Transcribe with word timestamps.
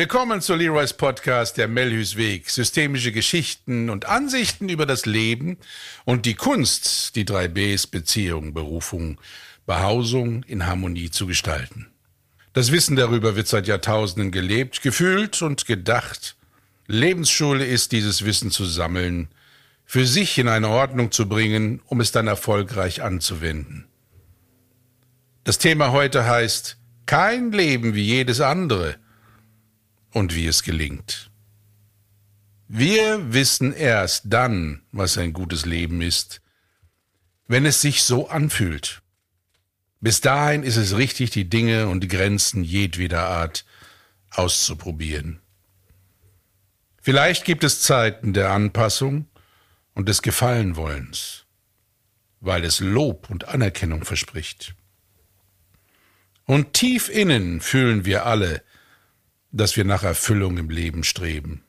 Willkommen 0.00 0.40
zu 0.40 0.54
Leroy's 0.54 0.94
Podcast 0.94 1.58
Der 1.58 1.68
Melhus 1.68 2.16
Weg. 2.16 2.48
Systemische 2.48 3.12
Geschichten 3.12 3.90
und 3.90 4.06
Ansichten 4.06 4.70
über 4.70 4.86
das 4.86 5.04
Leben 5.04 5.58
und 6.06 6.24
die 6.24 6.32
Kunst, 6.32 7.16
die 7.16 7.26
drei 7.26 7.48
Bs 7.48 7.86
Beziehung, 7.86 8.54
Berufung, 8.54 9.20
Behausung 9.66 10.42
in 10.44 10.66
Harmonie 10.66 11.10
zu 11.10 11.26
gestalten. 11.26 11.88
Das 12.54 12.72
Wissen 12.72 12.96
darüber 12.96 13.36
wird 13.36 13.46
seit 13.46 13.68
Jahrtausenden 13.68 14.30
gelebt, 14.30 14.80
gefühlt 14.80 15.42
und 15.42 15.66
gedacht. 15.66 16.34
Lebensschule 16.86 17.66
ist, 17.66 17.92
dieses 17.92 18.24
Wissen 18.24 18.50
zu 18.50 18.64
sammeln, 18.64 19.28
für 19.84 20.06
sich 20.06 20.38
in 20.38 20.48
eine 20.48 20.70
Ordnung 20.70 21.12
zu 21.12 21.28
bringen, 21.28 21.82
um 21.84 22.00
es 22.00 22.10
dann 22.10 22.26
erfolgreich 22.26 23.02
anzuwenden. 23.02 23.86
Das 25.44 25.58
Thema 25.58 25.92
heute 25.92 26.24
heißt 26.24 26.78
Kein 27.04 27.52
Leben 27.52 27.94
wie 27.94 28.04
jedes 28.04 28.40
andere– 28.40 28.96
und 30.12 30.34
wie 30.34 30.46
es 30.46 30.62
gelingt. 30.62 31.30
Wir 32.68 33.32
wissen 33.32 33.72
erst 33.72 34.24
dann, 34.26 34.82
was 34.92 35.18
ein 35.18 35.32
gutes 35.32 35.66
Leben 35.66 36.02
ist, 36.02 36.40
wenn 37.48 37.66
es 37.66 37.80
sich 37.80 38.04
so 38.04 38.28
anfühlt. 38.28 39.02
Bis 40.00 40.20
dahin 40.20 40.62
ist 40.62 40.76
es 40.76 40.96
richtig, 40.96 41.30
die 41.30 41.50
Dinge 41.50 41.88
und 41.88 42.00
die 42.00 42.08
Grenzen 42.08 42.62
jedweder 42.62 43.26
Art 43.26 43.64
auszuprobieren. 44.30 45.40
Vielleicht 47.02 47.44
gibt 47.44 47.64
es 47.64 47.80
Zeiten 47.80 48.32
der 48.32 48.50
Anpassung 48.50 49.26
und 49.94 50.08
des 50.08 50.22
Gefallenwollens, 50.22 51.46
weil 52.40 52.64
es 52.64 52.80
Lob 52.80 53.30
und 53.30 53.48
Anerkennung 53.48 54.04
verspricht. 54.04 54.74
Und 56.44 56.72
tief 56.72 57.08
innen 57.08 57.60
fühlen 57.60 58.04
wir 58.04 58.26
alle, 58.26 58.62
dass 59.52 59.76
wir 59.76 59.84
nach 59.84 60.02
Erfüllung 60.02 60.58
im 60.58 60.70
Leben 60.70 61.04
streben. 61.04 61.64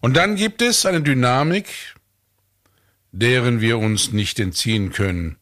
Und 0.00 0.16
dann 0.16 0.36
gibt 0.36 0.62
es 0.62 0.86
eine 0.86 1.02
Dynamik, 1.02 1.66
deren 3.12 3.60
wir 3.60 3.78
uns 3.78 4.12
nicht 4.12 4.38
entziehen 4.38 4.92
können, 4.92 5.36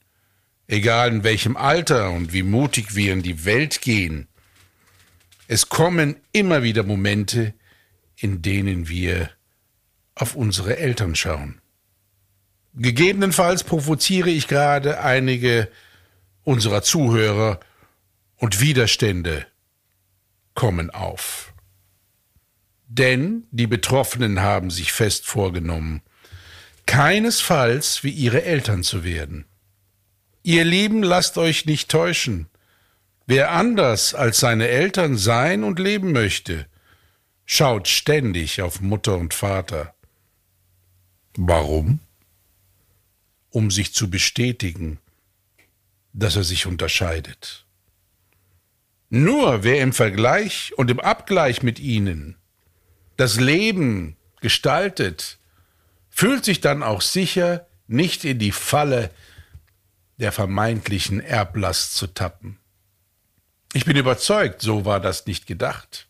egal 0.67 1.11
in 1.13 1.25
welchem 1.25 1.57
Alter 1.57 2.11
und 2.11 2.33
wie 2.33 2.43
mutig 2.43 2.95
wir 2.95 3.13
in 3.13 3.23
die 3.23 3.45
Welt 3.45 3.81
gehen. 3.81 4.29
Es 5.49 5.69
kommen 5.69 6.17
immer 6.33 6.63
wieder 6.63 6.83
Momente, 6.83 7.55
in 8.17 8.43
denen 8.43 8.89
wir 8.89 9.31
auf 10.15 10.35
unsere 10.35 10.79
Eltern 10.79 11.15
schauen. 11.15 11.61
Gegebenenfalls 12.75 13.65
provoziere 13.65 14.31
ich 14.31 14.49
gerade 14.49 15.01
einige 15.01 15.69
unserer 16.45 16.83
Zuhörer 16.83 17.61
und 18.37 18.61
Widerstände 18.61 19.47
kommen 20.57 20.91
auf. 20.91 21.53
Denn 22.89 23.45
die 23.53 23.69
Betroffenen 23.69 24.41
haben 24.41 24.71
sich 24.71 24.93
fest 24.93 25.27
vorgenommen, 25.27 26.03
keinesfalls 26.87 28.03
wie 28.03 28.11
ihre 28.11 28.43
Eltern 28.43 28.83
zu 28.83 29.05
werden. 29.05 29.45
Ihr 30.43 30.65
Lieben, 30.65 31.03
lasst 31.03 31.39
euch 31.39 31.67
nicht 31.67 31.91
täuschen. 31.91 32.49
Wer 33.27 33.51
anders 33.51 34.15
als 34.15 34.39
seine 34.39 34.69
Eltern 34.69 35.17
sein 35.17 35.65
und 35.65 35.81
leben 35.81 36.13
möchte, 36.13 36.67
schaut 37.45 37.89
ständig 37.89 38.63
auf 38.63 38.81
Mutter 38.81 39.17
und 39.17 39.35
Vater. 39.35 39.95
Warum? 41.37 41.99
Um 43.51 43.71
sich 43.71 43.93
zu 43.93 44.09
bestätigen, 44.09 45.01
dass 46.13 46.37
er 46.37 46.45
sich 46.45 46.67
unterscheidet. 46.67 47.66
Nur 49.09 49.63
wer 49.63 49.81
im 49.81 49.93
Vergleich 49.93 50.73
und 50.77 50.91
im 50.91 51.01
Abgleich 51.01 51.63
mit 51.63 51.79
ihnen 51.79 52.37
das 53.17 53.41
Leben 53.41 54.17
gestaltet, 54.41 55.39
fühlt 56.11 56.45
sich 56.45 56.61
dann 56.61 56.83
auch 56.83 57.01
sicher, 57.01 57.67
nicht 57.87 58.25
in 58.25 58.39
die 58.39 58.53
Falle 58.53 59.11
der 60.19 60.33
vermeintlichen 60.33 61.21
Erblast 61.21 61.95
zu 61.95 62.07
tappen. 62.09 62.59
Ich 63.73 63.85
bin 63.85 63.97
überzeugt, 63.97 64.63
so 64.63 64.85
war 64.85 65.01
das 65.01 65.27
nicht 65.27 65.47
gedacht. 65.47 66.09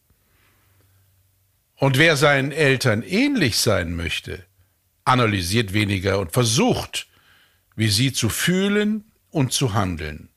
Und 1.77 1.99
wer 1.99 2.17
seinen 2.17 2.53
Eltern 2.53 3.03
ähnlich 3.03 3.59
sein 3.59 3.95
möchte, 3.95 4.45
analysiert 5.05 5.73
weniger 5.73 6.19
und 6.19 6.33
versucht, 6.33 7.07
wie 7.75 7.89
sie 7.89 8.13
zu 8.13 8.29
fühlen 8.29 9.05
und 9.31 9.53
zu 9.53 9.75
handeln. 9.75 10.31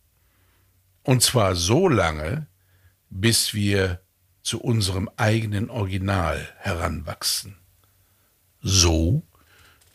Und 1.04 1.24
zwar 1.24 1.56
so 1.56 1.88
lange, 1.88 2.48
bis 3.10 3.54
wir 3.54 4.02
zu 4.42 4.62
unserem 4.62 5.10
eigenen 5.18 5.70
Original 5.70 6.48
heranwachsen. 6.58 7.58
So, 8.62 9.24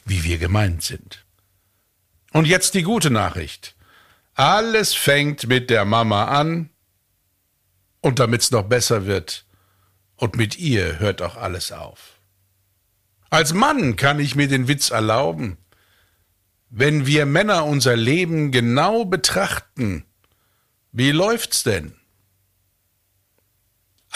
wie 0.05 0.25
wir 0.25 0.39
gemeint 0.39 0.83
sind. 0.83 1.25
Und 2.33 2.47
jetzt 2.47 2.75
die 2.75 2.83
gute 2.83 3.11
Nachricht. 3.11 3.77
Alles 4.35 4.95
fängt 4.95 5.47
mit 5.47 5.71
der 5.71 5.85
Mama 5.85 6.27
an, 6.27 6.71
und 8.01 8.19
damit's 8.19 8.51
noch 8.51 8.65
besser 8.65 9.07
wird, 9.07 9.47
und 10.17 10.37
mit 10.37 10.59
ihr 10.59 10.99
hört 10.99 11.23
auch 11.23 11.37
alles 11.37 11.73
auf. 11.73 12.21
Als 13.31 13.55
Mann 13.55 13.97
kann 13.97 14.21
ich 14.21 14.35
mir 14.35 14.49
den 14.49 14.69
Witz 14.69 14.91
erlauben, 14.91 15.57
wenn 16.71 17.07
wir 17.07 17.25
Männer 17.25 17.65
unser 17.65 17.97
Leben 17.97 18.51
genau 18.51 19.05
betrachten, 19.05 20.05
wie 20.93 21.13
läuft's 21.13 21.63
denn? 21.63 21.95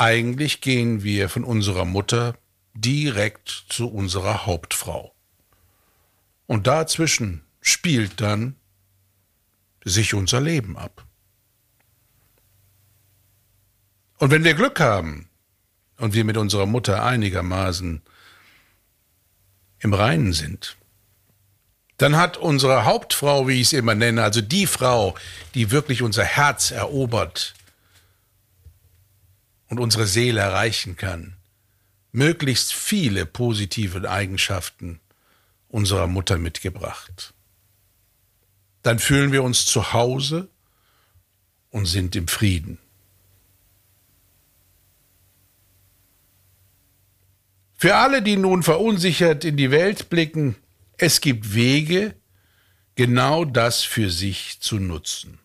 Eigentlich 0.01 0.61
gehen 0.61 1.03
wir 1.03 1.29
von 1.29 1.43
unserer 1.43 1.85
Mutter 1.85 2.39
direkt 2.73 3.49
zu 3.69 3.91
unserer 3.91 4.47
Hauptfrau. 4.47 5.13
Und 6.47 6.69
dazwischen 6.69 7.43
spielt 7.61 8.21
dann 8.21 8.55
sich 9.83 10.15
unser 10.15 10.41
Leben 10.41 10.79
ab. 10.79 11.05
Und 14.19 14.31
wenn 14.31 14.45
wir 14.45 14.55
Glück 14.55 14.79
haben 14.79 15.29
und 15.97 16.15
wir 16.15 16.25
mit 16.25 16.37
unserer 16.37 16.67
Mutter 16.67 17.03
einigermaßen 17.03 18.01
im 19.81 19.95
Reinen 19.95 20.33
sind, 20.33 20.77
dann 21.97 22.15
hat 22.15 22.37
unsere 22.37 22.85
Hauptfrau, 22.85 23.49
wie 23.49 23.61
ich 23.61 23.69
es 23.69 23.73
immer 23.73 23.97
nenne, 23.97 24.23
also 24.23 24.43
die 24.43 24.69
Frau, 24.69 25.17
die 25.55 25.73
wirklich 25.73 26.03
unser 26.03 26.23
Herz 26.23 26.71
erobert, 26.71 27.55
und 29.69 29.81
unsere 29.81 30.07
Seele 30.07 30.41
erreichen 30.41 30.97
kann, 30.97 31.37
möglichst 32.13 32.73
viele 32.73 33.27
positive 33.27 34.11
Eigenschaften 34.11 35.01
unserer 35.69 36.07
Mutter 36.07 36.39
mitgebracht. 36.39 37.35
Dann 38.83 38.99
fühlen 38.99 39.33
wir 39.33 39.43
uns 39.43 39.67
zu 39.67 39.93
Hause 39.93 40.49
und 41.71 41.87
sind 41.87 42.17
im 42.17 42.29
Frieden. 42.29 42.79
Für 47.77 47.97
alle, 47.97 48.23
die 48.23 48.37
nun 48.37 48.63
verunsichert 48.63 49.45
in 49.45 49.57
die 49.57 49.71
Welt 49.71 50.09
blicken, 50.11 50.57
es 50.97 51.21
gibt 51.21 51.55
Wege, 51.55 52.15
genau 52.97 53.45
das 53.45 53.85
für 53.85 54.11
sich 54.11 54.59
zu 54.61 54.81
nutzen. 54.81 55.39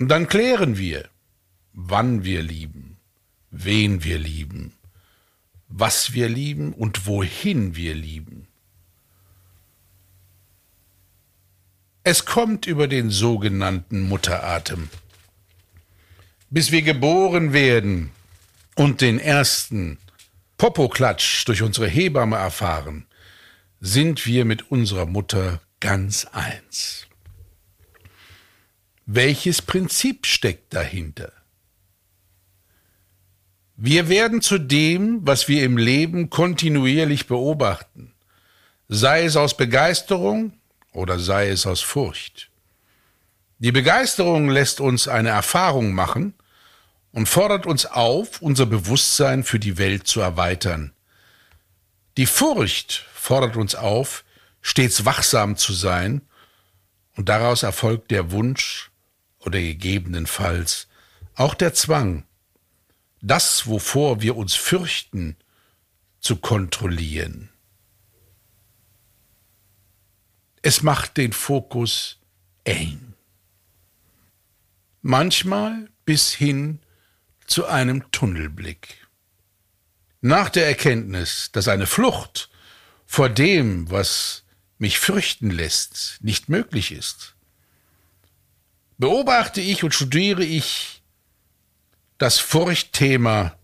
Und 0.00 0.08
dann 0.08 0.26
klären 0.26 0.76
wir, 0.76 1.08
wann 1.72 2.24
wir 2.24 2.42
lieben, 2.42 2.98
wen 3.50 4.04
wir 4.04 4.18
lieben, 4.18 4.72
was 5.68 6.12
wir 6.12 6.28
lieben 6.28 6.72
und 6.72 7.06
wohin 7.06 7.76
wir 7.76 7.94
lieben. 7.94 8.48
Es 12.04 12.24
kommt 12.24 12.66
über 12.66 12.88
den 12.88 13.10
sogenannten 13.10 14.00
Mutteratem. 14.00 14.88
Bis 16.50 16.72
wir 16.72 16.82
geboren 16.82 17.52
werden 17.52 18.10
und 18.74 19.00
den 19.00 19.18
ersten 19.18 19.98
Popoklatsch 20.58 21.46
durch 21.46 21.62
unsere 21.62 21.88
Hebamme 21.88 22.36
erfahren, 22.36 23.06
sind 23.80 24.26
wir 24.26 24.44
mit 24.44 24.70
unserer 24.70 25.06
Mutter 25.06 25.60
ganz 25.80 26.26
eins. 26.26 27.06
Welches 29.06 29.62
Prinzip 29.62 30.26
steckt 30.26 30.74
dahinter? 30.74 31.32
Wir 33.76 34.08
werden 34.08 34.42
zu 34.42 34.58
dem, 34.58 35.26
was 35.26 35.48
wir 35.48 35.64
im 35.64 35.76
Leben 35.76 36.30
kontinuierlich 36.30 37.26
beobachten, 37.26 38.12
sei 38.88 39.24
es 39.24 39.36
aus 39.36 39.56
Begeisterung 39.56 40.52
oder 40.92 41.18
sei 41.18 41.48
es 41.48 41.66
aus 41.66 41.80
Furcht. 41.80 42.50
Die 43.58 43.72
Begeisterung 43.72 44.48
lässt 44.48 44.80
uns 44.80 45.08
eine 45.08 45.30
Erfahrung 45.30 45.92
machen 45.92 46.34
und 47.12 47.28
fordert 47.28 47.66
uns 47.66 47.86
auf, 47.86 48.42
unser 48.42 48.66
Bewusstsein 48.66 49.44
für 49.44 49.58
die 49.58 49.78
Welt 49.78 50.06
zu 50.06 50.20
erweitern. 50.20 50.92
Die 52.16 52.26
Furcht 52.26 53.06
fordert 53.14 53.56
uns 53.56 53.74
auf, 53.74 54.24
stets 54.60 55.04
wachsam 55.04 55.56
zu 55.56 55.72
sein, 55.72 56.22
und 57.14 57.28
daraus 57.28 57.62
erfolgt 57.62 58.10
der 58.10 58.30
Wunsch 58.32 58.90
oder 59.38 59.58
gegebenenfalls 59.58 60.88
auch 61.34 61.54
der 61.54 61.74
Zwang, 61.74 62.24
das, 63.22 63.66
wovor 63.66 64.20
wir 64.20 64.36
uns 64.36 64.54
fürchten, 64.54 65.36
zu 66.20 66.36
kontrollieren. 66.36 67.48
Es 70.60 70.82
macht 70.82 71.16
den 71.16 71.32
Fokus 71.32 72.20
eng. 72.64 73.14
Manchmal 75.00 75.88
bis 76.04 76.32
hin 76.32 76.80
zu 77.46 77.66
einem 77.66 78.10
Tunnelblick. 78.12 79.06
Nach 80.20 80.48
der 80.48 80.66
Erkenntnis, 80.66 81.50
dass 81.52 81.66
eine 81.66 81.86
Flucht 81.86 82.50
vor 83.06 83.28
dem, 83.28 83.90
was 83.90 84.44
mich 84.78 84.98
fürchten 84.98 85.50
lässt, 85.50 86.18
nicht 86.22 86.48
möglich 86.48 86.92
ist, 86.92 87.34
beobachte 88.98 89.60
ich 89.60 89.82
und 89.82 89.94
studiere 89.94 90.44
ich 90.44 91.01
das 92.22 92.38
Furchtthema 92.38 93.58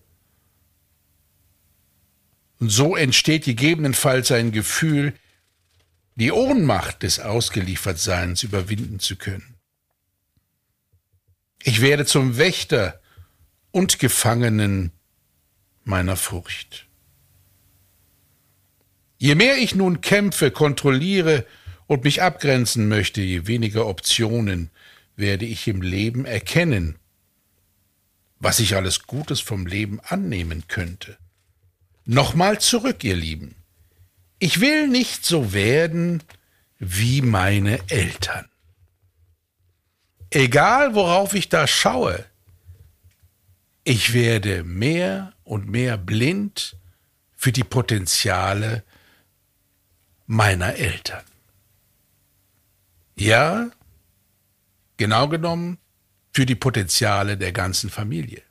und 2.58 2.70
so 2.70 2.96
entsteht 2.96 3.44
gegebenenfalls 3.44 4.32
ein 4.32 4.50
Gefühl, 4.50 5.14
die 6.16 6.32
Ohnmacht 6.32 7.04
des 7.04 7.20
Ausgeliefertseins 7.20 8.42
überwinden 8.42 8.98
zu 8.98 9.14
können. 9.14 9.54
Ich 11.62 11.80
werde 11.80 12.04
zum 12.04 12.36
Wächter 12.36 13.00
und 13.70 14.00
Gefangenen 14.00 14.90
meiner 15.84 16.16
Furcht. 16.16 16.88
Je 19.18 19.36
mehr 19.36 19.56
ich 19.58 19.76
nun 19.76 20.00
kämpfe, 20.00 20.50
kontrolliere 20.50 21.46
und 21.86 22.02
mich 22.02 22.22
abgrenzen 22.22 22.88
möchte, 22.88 23.20
je 23.20 23.46
weniger 23.46 23.86
Optionen 23.86 24.70
werde 25.14 25.44
ich 25.44 25.68
im 25.68 25.80
Leben 25.80 26.24
erkennen, 26.24 26.98
was 28.40 28.60
ich 28.60 28.76
alles 28.76 29.06
Gutes 29.06 29.40
vom 29.40 29.66
Leben 29.66 30.00
annehmen 30.00 30.64
könnte. 30.68 31.18
Nochmal 32.04 32.60
zurück, 32.60 33.04
ihr 33.04 33.16
Lieben. 33.16 33.56
Ich 34.38 34.60
will 34.60 34.88
nicht 34.88 35.26
so 35.26 35.52
werden 35.52 36.22
wie 36.78 37.22
meine 37.22 37.80
Eltern. 37.90 38.48
Egal 40.30 40.94
worauf 40.94 41.34
ich 41.34 41.48
da 41.48 41.66
schaue, 41.66 42.24
ich 43.82 44.12
werde 44.12 44.64
mehr 44.64 45.32
und 45.44 45.68
mehr 45.68 45.96
blind 45.96 46.76
für 47.34 47.52
die 47.52 47.64
Potenziale 47.64 48.84
meiner 50.26 50.74
Eltern. 50.74 51.24
Ja, 53.16 53.70
genau 54.98 55.28
genommen 55.28 55.78
für 56.32 56.46
die 56.46 56.54
Potenziale 56.54 57.36
der 57.36 57.52
ganzen 57.52 57.90
Familie. 57.90 58.42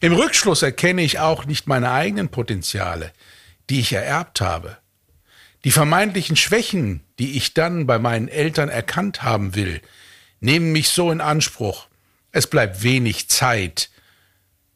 Im 0.00 0.12
Rückschluss 0.12 0.62
erkenne 0.62 1.02
ich 1.02 1.18
auch 1.18 1.44
nicht 1.44 1.66
meine 1.66 1.92
eigenen 1.92 2.28
Potenziale, 2.28 3.12
die 3.70 3.80
ich 3.80 3.92
ererbt 3.92 4.40
habe. 4.40 4.78
Die 5.64 5.70
vermeintlichen 5.70 6.36
Schwächen, 6.36 7.04
die 7.18 7.36
ich 7.36 7.54
dann 7.54 7.86
bei 7.86 7.98
meinen 7.98 8.28
Eltern 8.28 8.68
erkannt 8.68 9.22
haben 9.22 9.54
will, 9.54 9.80
nehmen 10.40 10.72
mich 10.72 10.88
so 10.88 11.12
in 11.12 11.20
Anspruch. 11.20 11.86
Es 12.32 12.48
bleibt 12.48 12.82
wenig 12.82 13.28
Zeit 13.28 13.90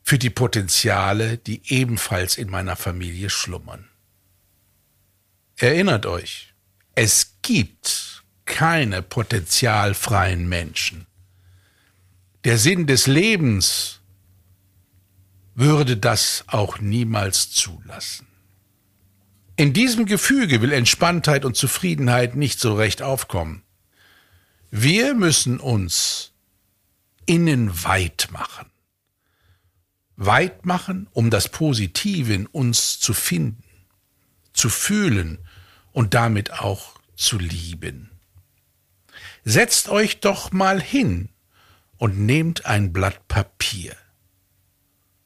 für 0.05 0.19
die 0.19 0.31
Potenziale, 0.31 1.39
die 1.39 1.61
ebenfalls 1.67 2.39
in 2.39 2.49
meiner 2.49 2.77
Familie 2.77 3.31
schlummern. 3.31 3.89
Erinnert 5.57 6.07
euch, 6.07 6.53
es 6.95 7.39
gibt 7.43 8.23
keine 8.45 9.03
potenzialfreien 9.03 10.49
Menschen. 10.49 11.07
Der 12.47 12.59
Sinn 12.59 12.87
des 12.87 13.09
Lebens 13.09 13.99
würde 15.57 15.97
das 15.97 16.45
auch 16.47 16.79
niemals 16.79 17.51
zulassen. 17.51 18.29
In 19.57 19.73
diesem 19.73 20.07
Gefüge 20.07 20.63
will 20.63 20.73
Entspanntheit 20.73 21.45
und 21.45 21.57
Zufriedenheit 21.57 22.37
nicht 22.37 22.61
so 22.61 22.77
recht 22.77 23.03
aufkommen. 23.03 23.65
Wir 24.71 25.15
müssen 25.15 25.59
uns 25.59 26.35
innen 27.27 27.83
weit 27.83 28.29
machen 28.31 28.71
weit 30.19 30.65
machen, 30.65 31.09
um 31.13 31.31
das 31.31 31.49
Positive 31.49 32.33
in 32.33 32.47
uns 32.47 33.01
zu 33.01 33.13
finden, 33.13 33.65
zu 34.53 34.71
fühlen 34.71 35.41
und 35.91 36.15
damit 36.15 36.53
auch 36.53 37.01
zu 37.17 37.39
lieben. 37.41 38.09
Setzt 39.45 39.89
euch 39.89 40.21
doch 40.21 40.53
mal 40.53 40.81
hin 40.81 41.29
und 41.99 42.19
nehmt 42.19 42.67
ein 42.67 42.93
Blatt 42.93 43.29
Papier. 43.29 43.95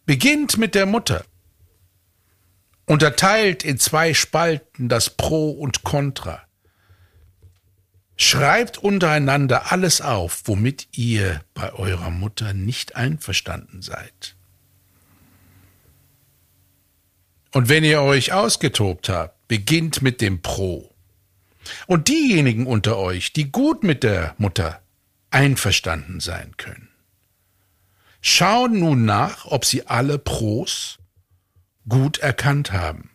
Beginnt 0.06 0.58
mit 0.58 0.75
der 0.75 0.87
Mutter. 0.87 1.25
Unterteilt 2.87 3.62
in 3.62 3.78
zwei 3.78 4.14
Spalten 4.14 4.88
das 4.88 5.11
Pro 5.11 5.50
und 5.50 5.84
Contra. 5.84 6.43
Schreibt 8.17 8.78
untereinander 8.78 9.72
alles 9.72 10.00
auf, 10.00 10.43
womit 10.44 10.88
ihr 10.93 11.40
bei 11.55 11.72
eurer 11.72 12.11
Mutter 12.11 12.52
nicht 12.52 12.96
einverstanden 12.96 13.82
seid. 13.82 14.37
Und 17.52 17.69
wenn 17.69 17.82
ihr 17.84 18.02
euch 18.02 18.32
ausgetobt 18.32 19.08
habt, 19.08 19.49
beginnt 19.49 20.02
mit 20.02 20.20
dem 20.20 20.43
Pro. 20.43 20.94
Und 21.87 22.08
diejenigen 22.08 22.67
unter 22.67 22.99
euch, 22.99 23.32
die 23.32 23.50
gut 23.50 23.82
mit 23.82 24.02
der 24.02 24.34
Mutter 24.38 24.82
einverstanden 25.31 26.21
sein 26.21 26.56
können, 26.56 26.88
schauen 28.21 28.79
nun 28.79 29.05
nach, 29.05 29.47
ob 29.47 29.65
sie 29.65 29.87
alle 29.87 30.19
Pros 30.19 30.99
gut 31.88 32.19
erkannt 32.19 32.73
haben. 32.73 33.11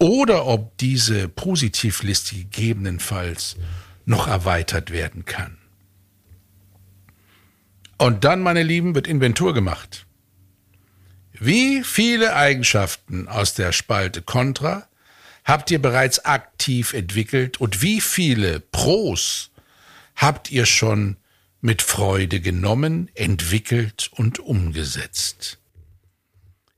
Oder 0.00 0.46
ob 0.46 0.78
diese 0.78 1.28
Positivliste 1.28 2.36
gegebenenfalls 2.36 3.56
noch 4.04 4.28
erweitert 4.28 4.92
werden 4.92 5.24
kann. 5.24 5.58
Und 7.98 8.22
dann, 8.22 8.40
meine 8.40 8.62
Lieben, 8.62 8.94
wird 8.94 9.08
Inventur 9.08 9.54
gemacht. 9.54 10.06
Wie 11.32 11.82
viele 11.82 12.34
Eigenschaften 12.34 13.28
aus 13.28 13.54
der 13.54 13.72
Spalte 13.72 14.22
Contra 14.22 14.88
habt 15.44 15.70
ihr 15.70 15.82
bereits 15.82 16.24
aktiv 16.24 16.92
entwickelt 16.92 17.60
und 17.60 17.82
wie 17.82 18.00
viele 18.00 18.60
Pros 18.60 19.50
habt 20.18 20.50
ihr 20.50 20.66
schon 20.66 21.16
mit 21.60 21.80
Freude 21.80 22.40
genommen, 22.40 23.08
entwickelt 23.14 24.10
und 24.16 24.40
umgesetzt? 24.40 25.58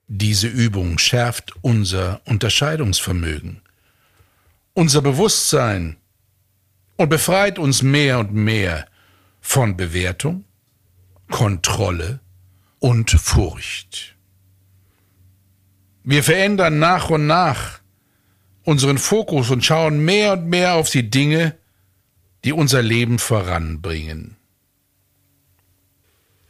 Diese 0.07 0.47
Übung 0.47 0.99
schärft 0.99 1.55
unser 1.63 2.21
Unterscheidungsvermögen, 2.27 3.63
unser 4.75 5.03
Bewusstsein 5.03 5.97
und 6.97 7.09
befreit 7.09 7.59
uns 7.59 7.83
mehr 7.83 8.19
und 8.19 8.33
mehr 8.33 8.87
von 9.41 9.77
Bewertung, 9.77 10.45
Kontrolle 11.31 12.21
und 12.79 13.11
Furcht. 13.11 14.17
Wir 16.05 16.23
verändern 16.23 16.79
nach 16.79 17.09
und 17.09 17.27
nach 17.27 17.81
unseren 18.65 18.99
Fokus 18.99 19.51
und 19.51 19.65
schauen 19.65 20.05
mehr 20.05 20.35
und 20.35 20.47
mehr 20.47 20.75
auf 20.75 20.91
die 20.91 21.09
Dinge, 21.09 21.57
die 22.45 22.53
unser 22.53 22.83
Leben 22.83 23.19
voranbringen. 23.19 24.37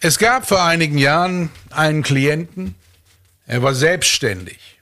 Es 0.01 0.19
gab 0.19 0.47
vor 0.47 0.63
einigen 0.63 0.99
Jahren 0.99 1.51
einen 1.71 2.03
Klienten, 2.03 2.75
er 3.47 3.63
war 3.63 3.75
selbstständig, 3.75 4.81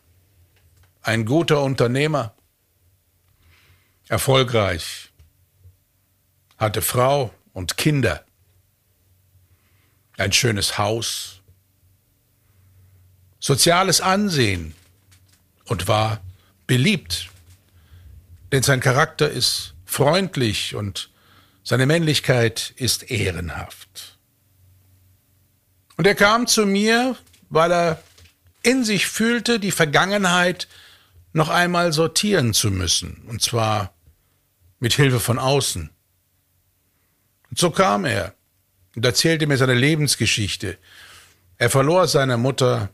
ein 1.02 1.24
guter 1.24 1.62
Unternehmer, 1.62 2.34
erfolgreich, 4.08 5.10
hatte 6.56 6.82
Frau 6.82 7.32
und 7.52 7.76
Kinder, 7.76 8.24
ein 10.16 10.32
schönes 10.32 10.78
Haus, 10.78 11.40
soziales 13.40 14.00
Ansehen 14.00 14.74
und 15.64 15.88
war 15.88 16.20
beliebt. 16.66 17.28
Denn 18.52 18.62
sein 18.62 18.80
Charakter 18.80 19.28
ist 19.30 19.74
freundlich 19.88 20.74
und 20.74 21.10
seine 21.64 21.86
Männlichkeit 21.86 22.74
ist 22.76 23.10
ehrenhaft. 23.10 24.18
Und 25.96 26.06
er 26.06 26.14
kam 26.14 26.46
zu 26.46 26.66
mir, 26.66 27.16
weil 27.48 27.72
er 27.72 28.02
in 28.62 28.84
sich 28.84 29.06
fühlte, 29.06 29.58
die 29.58 29.70
Vergangenheit 29.70 30.68
noch 31.32 31.48
einmal 31.48 31.92
sortieren 31.92 32.52
zu 32.52 32.70
müssen, 32.70 33.22
und 33.28 33.40
zwar 33.40 33.94
mit 34.78 34.92
Hilfe 34.92 35.20
von 35.20 35.38
außen. 35.38 35.90
Und 37.50 37.58
so 37.58 37.70
kam 37.70 38.04
er 38.04 38.34
und 38.94 39.04
erzählte 39.04 39.46
mir 39.46 39.56
seine 39.56 39.74
Lebensgeschichte. 39.74 40.76
Er 41.56 41.70
verlor 41.70 42.06
seine 42.08 42.36
Mutter 42.36 42.90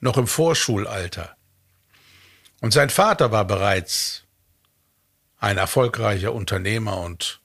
noch 0.00 0.16
im 0.16 0.26
Vorschulalter. 0.26 1.36
Und 2.60 2.72
sein 2.72 2.90
Vater 2.90 3.30
war 3.30 3.44
bereits 3.44 4.24
ein 5.40 5.56
erfolgreicher 5.56 6.34
Unternehmer 6.34 6.98
und 6.98 7.40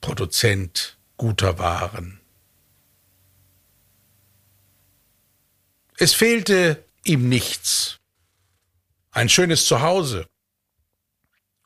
Produzent 0.00 0.96
guter 1.16 1.58
Waren. 1.58 2.20
Es 5.98 6.14
fehlte 6.14 6.84
ihm 7.04 7.28
nichts. 7.28 7.98
Ein 9.10 9.28
schönes 9.28 9.66
Zuhause, 9.66 10.28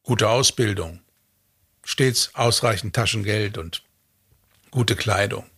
gute 0.02 0.28
Ausbildung, 0.28 1.02
stets 1.84 2.34
ausreichend 2.34 2.94
Taschengeld 2.94 3.58
und 3.58 3.82
gute 4.70 4.96
Kleidung. 4.96 5.50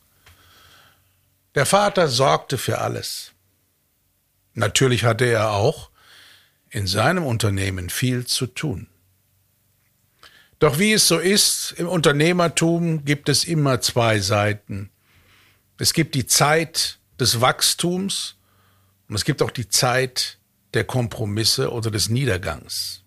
Der 1.55 1.67
Vater 1.67 2.09
sorgte 2.09 2.59
für 2.59 2.79
alles. 2.79 3.33
Natürlich 4.55 5.05
hatte 5.05 5.27
er 5.27 5.53
auch 5.53 5.91
in 6.71 6.87
seinem 6.87 7.27
Unternehmen 7.27 7.91
viel 7.91 8.27
zu 8.27 8.47
tun. 8.47 8.89
Doch 10.63 10.79
wie 10.79 10.93
es 10.93 11.09
so 11.09 11.19
ist, 11.19 11.75
im 11.77 11.89
Unternehmertum 11.89 13.05
gibt 13.05 13.29
es 13.29 13.43
immer 13.43 13.81
zwei 13.81 14.21
Seiten. 14.21 14.91
Es 15.77 15.93
gibt 15.93 16.15
die 16.15 16.25
Zeit 16.25 17.01
des 17.19 17.41
Wachstums 17.41 18.37
und 19.09 19.17
es 19.17 19.25
gibt 19.25 19.43
auch 19.43 19.51
die 19.51 19.69
Zeit 19.69 20.39
der 20.73 20.85
Kompromisse 20.85 21.73
oder 21.73 21.91
des 21.91 22.11
Niedergangs. 22.11 23.03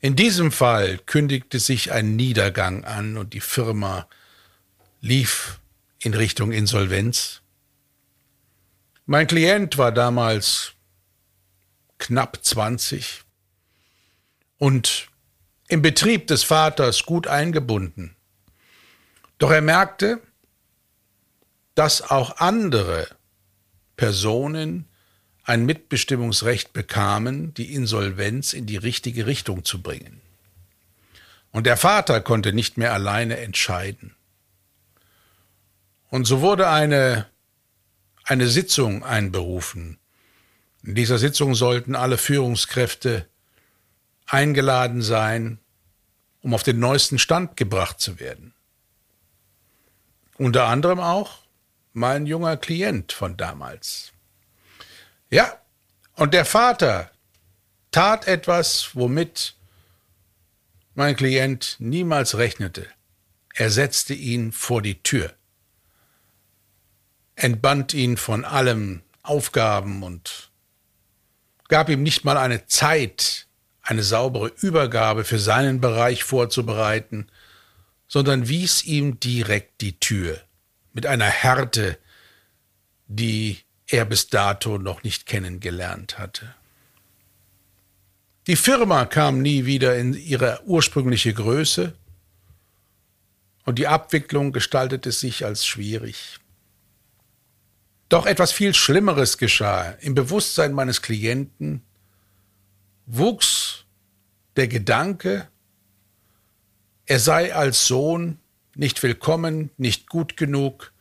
In 0.00 0.16
diesem 0.16 0.50
Fall 0.50 0.98
kündigte 1.06 1.60
sich 1.60 1.92
ein 1.92 2.16
Niedergang 2.16 2.84
an 2.84 3.18
und 3.18 3.32
die 3.32 3.40
Firma 3.40 4.08
lief 5.00 5.60
in 6.00 6.12
Richtung 6.12 6.50
Insolvenz. 6.50 7.40
Mein 9.04 9.28
Klient 9.28 9.78
war 9.78 9.92
damals 9.92 10.72
knapp 11.98 12.44
20 12.44 13.22
und 14.58 15.06
im 15.68 15.82
Betrieb 15.82 16.26
des 16.26 16.44
Vaters 16.44 17.04
gut 17.04 17.26
eingebunden. 17.26 18.16
Doch 19.38 19.50
er 19.50 19.60
merkte, 19.60 20.20
dass 21.74 22.02
auch 22.02 22.38
andere 22.38 23.08
Personen 23.96 24.86
ein 25.44 25.64
Mitbestimmungsrecht 25.64 26.72
bekamen, 26.72 27.54
die 27.54 27.74
Insolvenz 27.74 28.52
in 28.52 28.66
die 28.66 28.76
richtige 28.76 29.26
Richtung 29.26 29.64
zu 29.64 29.82
bringen. 29.82 30.20
Und 31.52 31.66
der 31.66 31.76
Vater 31.76 32.20
konnte 32.20 32.52
nicht 32.52 32.76
mehr 32.78 32.92
alleine 32.92 33.38
entscheiden. 33.38 34.14
Und 36.08 36.24
so 36.24 36.40
wurde 36.40 36.68
eine, 36.68 37.26
eine 38.24 38.48
Sitzung 38.48 39.04
einberufen. 39.04 39.98
In 40.82 40.94
dieser 40.94 41.18
Sitzung 41.18 41.54
sollten 41.54 41.94
alle 41.94 42.18
Führungskräfte 42.18 43.26
eingeladen 44.26 45.02
sein, 45.02 45.58
um 46.42 46.54
auf 46.54 46.62
den 46.62 46.78
neuesten 46.78 47.18
Stand 47.18 47.56
gebracht 47.56 48.00
zu 48.00 48.20
werden. 48.20 48.54
Unter 50.38 50.66
anderem 50.66 51.00
auch 51.00 51.38
mein 51.92 52.26
junger 52.26 52.56
Klient 52.56 53.12
von 53.12 53.36
damals. 53.36 54.12
Ja, 55.30 55.58
und 56.14 56.34
der 56.34 56.44
Vater 56.44 57.10
tat 57.90 58.28
etwas, 58.28 58.90
womit 58.94 59.54
mein 60.94 61.16
Klient 61.16 61.76
niemals 61.78 62.36
rechnete. 62.36 62.86
Er 63.54 63.70
setzte 63.70 64.12
ihn 64.12 64.52
vor 64.52 64.82
die 64.82 65.02
Tür, 65.02 65.32
entband 67.34 67.94
ihn 67.94 68.16
von 68.18 68.44
allem 68.44 69.02
Aufgaben 69.22 70.02
und 70.02 70.50
gab 71.68 71.88
ihm 71.88 72.02
nicht 72.02 72.24
mal 72.24 72.36
eine 72.36 72.66
Zeit, 72.66 73.45
eine 73.86 74.02
saubere 74.02 74.52
Übergabe 74.60 75.24
für 75.24 75.38
seinen 75.38 75.80
Bereich 75.80 76.24
vorzubereiten, 76.24 77.28
sondern 78.08 78.48
wies 78.48 78.84
ihm 78.84 79.20
direkt 79.20 79.80
die 79.80 79.98
Tür 79.98 80.40
mit 80.92 81.06
einer 81.06 81.26
Härte, 81.26 81.96
die 83.06 83.58
er 83.86 84.04
bis 84.04 84.28
dato 84.28 84.78
noch 84.78 85.04
nicht 85.04 85.26
kennengelernt 85.26 86.18
hatte. 86.18 86.52
Die 88.48 88.56
Firma 88.56 89.06
kam 89.06 89.40
nie 89.40 89.66
wieder 89.66 89.96
in 89.96 90.14
ihre 90.14 90.62
ursprüngliche 90.64 91.32
Größe 91.32 91.94
und 93.64 93.78
die 93.78 93.86
Abwicklung 93.86 94.52
gestaltete 94.52 95.12
sich 95.12 95.44
als 95.44 95.64
schwierig. 95.64 96.38
Doch 98.08 98.26
etwas 98.26 98.52
viel 98.52 98.74
Schlimmeres 98.74 99.38
geschah. 99.38 99.90
Im 100.00 100.14
Bewusstsein 100.14 100.72
meines 100.72 101.02
Klienten 101.02 101.82
wuchs 103.06 103.84
der 104.56 104.68
Gedanke, 104.68 105.48
er 107.06 107.20
sei 107.20 107.54
als 107.54 107.86
Sohn 107.86 108.38
nicht 108.74 109.02
willkommen, 109.02 109.70
nicht 109.76 110.08
gut 110.08 110.36
genug, 110.36 110.92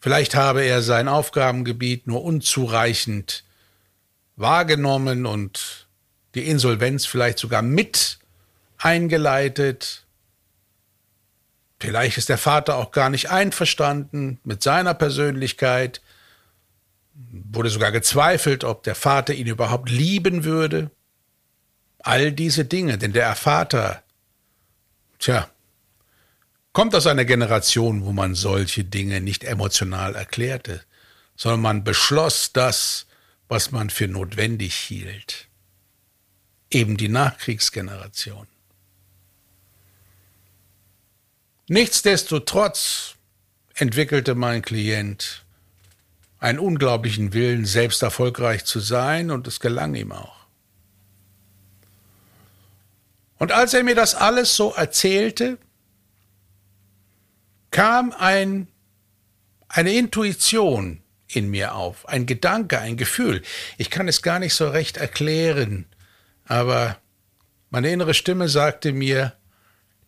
vielleicht 0.00 0.34
habe 0.34 0.62
er 0.62 0.82
sein 0.82 1.08
Aufgabengebiet 1.08 2.06
nur 2.06 2.22
unzureichend 2.22 3.44
wahrgenommen 4.36 5.26
und 5.26 5.88
die 6.34 6.46
Insolvenz 6.46 7.06
vielleicht 7.06 7.38
sogar 7.38 7.62
mit 7.62 8.18
eingeleitet. 8.76 10.04
Vielleicht 11.80 12.18
ist 12.18 12.28
der 12.28 12.38
Vater 12.38 12.76
auch 12.76 12.92
gar 12.92 13.10
nicht 13.10 13.30
einverstanden 13.30 14.38
mit 14.44 14.62
seiner 14.62 14.94
Persönlichkeit, 14.94 16.00
wurde 17.18 17.70
sogar 17.70 17.92
gezweifelt, 17.92 18.64
ob 18.64 18.82
der 18.84 18.94
Vater 18.94 19.34
ihn 19.34 19.46
überhaupt 19.46 19.90
lieben 19.90 20.44
würde. 20.44 20.90
All 22.00 22.32
diese 22.32 22.64
Dinge, 22.64 22.96
denn 22.96 23.12
der 23.12 23.34
Vater, 23.34 24.02
tja, 25.18 25.50
kommt 26.72 26.94
aus 26.94 27.06
einer 27.06 27.24
Generation, 27.24 28.04
wo 28.04 28.12
man 28.12 28.34
solche 28.34 28.84
Dinge 28.84 29.20
nicht 29.20 29.42
emotional 29.42 30.14
erklärte, 30.14 30.82
sondern 31.36 31.60
man 31.60 31.84
beschloss 31.84 32.52
das, 32.52 33.06
was 33.48 33.72
man 33.72 33.90
für 33.90 34.06
notwendig 34.06 34.74
hielt. 34.74 35.48
Eben 36.70 36.96
die 36.96 37.08
Nachkriegsgeneration. 37.08 38.46
Nichtsdestotrotz 41.68 43.16
entwickelte 43.74 44.34
mein 44.34 44.62
Klient 44.62 45.44
einen 46.40 46.58
unglaublichen 46.58 47.32
Willen, 47.32 47.64
selbst 47.64 48.02
erfolgreich 48.02 48.64
zu 48.64 48.80
sein, 48.80 49.30
und 49.30 49.46
es 49.46 49.60
gelang 49.60 49.94
ihm 49.94 50.12
auch. 50.12 50.46
Und 53.38 53.52
als 53.52 53.74
er 53.74 53.84
mir 53.84 53.94
das 53.94 54.14
alles 54.14 54.56
so 54.56 54.72
erzählte, 54.72 55.58
kam 57.70 58.12
ein, 58.12 58.68
eine 59.68 59.92
Intuition 59.92 61.02
in 61.28 61.50
mir 61.50 61.74
auf, 61.74 62.08
ein 62.08 62.26
Gedanke, 62.26 62.78
ein 62.80 62.96
Gefühl. 62.96 63.42
Ich 63.76 63.90
kann 63.90 64.08
es 64.08 64.22
gar 64.22 64.38
nicht 64.38 64.54
so 64.54 64.68
recht 64.68 64.96
erklären, 64.96 65.86
aber 66.44 66.98
meine 67.70 67.90
innere 67.90 68.14
Stimme 68.14 68.48
sagte 68.48 68.92
mir, 68.92 69.34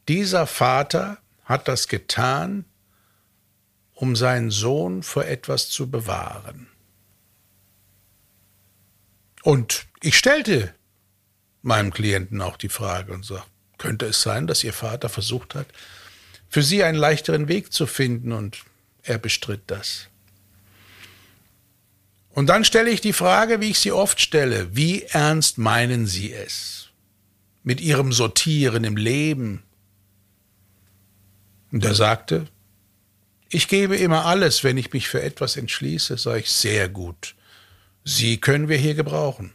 dieser 0.08 0.46
Vater 0.46 1.18
hat 1.44 1.68
das 1.68 1.88
getan, 1.88 2.64
um 4.00 4.16
seinen 4.16 4.50
Sohn 4.50 5.02
vor 5.02 5.26
etwas 5.26 5.68
zu 5.68 5.90
bewahren. 5.90 6.68
Und 9.42 9.86
ich 10.00 10.16
stellte 10.16 10.74
meinem 11.60 11.92
Klienten 11.92 12.40
auch 12.40 12.56
die 12.56 12.70
Frage 12.70 13.12
und 13.12 13.26
sagte, 13.26 13.46
könnte 13.76 14.06
es 14.06 14.22
sein, 14.22 14.46
dass 14.46 14.64
Ihr 14.64 14.72
Vater 14.72 15.10
versucht 15.10 15.54
hat, 15.54 15.66
für 16.48 16.62
Sie 16.62 16.82
einen 16.82 16.96
leichteren 16.96 17.48
Weg 17.48 17.74
zu 17.74 17.86
finden 17.86 18.32
und 18.32 18.64
er 19.02 19.18
bestritt 19.18 19.64
das. 19.66 20.08
Und 22.30 22.46
dann 22.46 22.64
stelle 22.64 22.88
ich 22.88 23.02
die 23.02 23.12
Frage, 23.12 23.60
wie 23.60 23.68
ich 23.68 23.80
sie 23.80 23.92
oft 23.92 24.18
stelle, 24.18 24.74
wie 24.74 25.02
ernst 25.02 25.58
meinen 25.58 26.06
Sie 26.06 26.32
es 26.32 26.88
mit 27.64 27.82
Ihrem 27.82 28.14
Sortieren 28.14 28.84
im 28.84 28.96
Leben, 28.96 29.62
und 31.70 31.84
er 31.84 31.94
sagte, 31.94 32.46
ich 33.50 33.66
gebe 33.66 33.96
immer 33.96 34.26
alles, 34.26 34.62
wenn 34.62 34.78
ich 34.78 34.92
mich 34.92 35.08
für 35.08 35.20
etwas 35.20 35.56
entschließe, 35.56 36.16
sage 36.16 36.40
ich, 36.40 36.50
sehr 36.50 36.88
gut. 36.88 37.34
Sie 38.04 38.38
können 38.38 38.68
wir 38.68 38.78
hier 38.78 38.94
gebrauchen. 38.94 39.52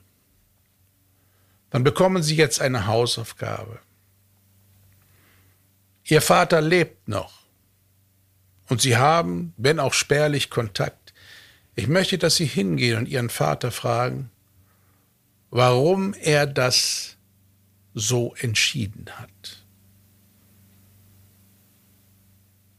Dann 1.69 1.83
bekommen 1.83 2.21
Sie 2.21 2.35
jetzt 2.35 2.61
eine 2.61 2.87
Hausaufgabe. 2.87 3.79
Ihr 6.03 6.21
Vater 6.21 6.61
lebt 6.61 7.07
noch. 7.07 7.45
Und 8.67 8.81
Sie 8.81 8.97
haben, 8.97 9.53
wenn 9.57 9.79
auch 9.79 9.93
spärlich, 9.93 10.49
Kontakt. 10.49 11.13
Ich 11.75 11.87
möchte, 11.87 12.17
dass 12.17 12.35
Sie 12.35 12.45
hingehen 12.45 12.97
und 12.97 13.07
Ihren 13.07 13.29
Vater 13.29 13.71
fragen, 13.71 14.29
warum 15.51 16.13
er 16.13 16.47
das 16.47 17.15
so 17.93 18.35
entschieden 18.35 19.05
hat. 19.17 19.54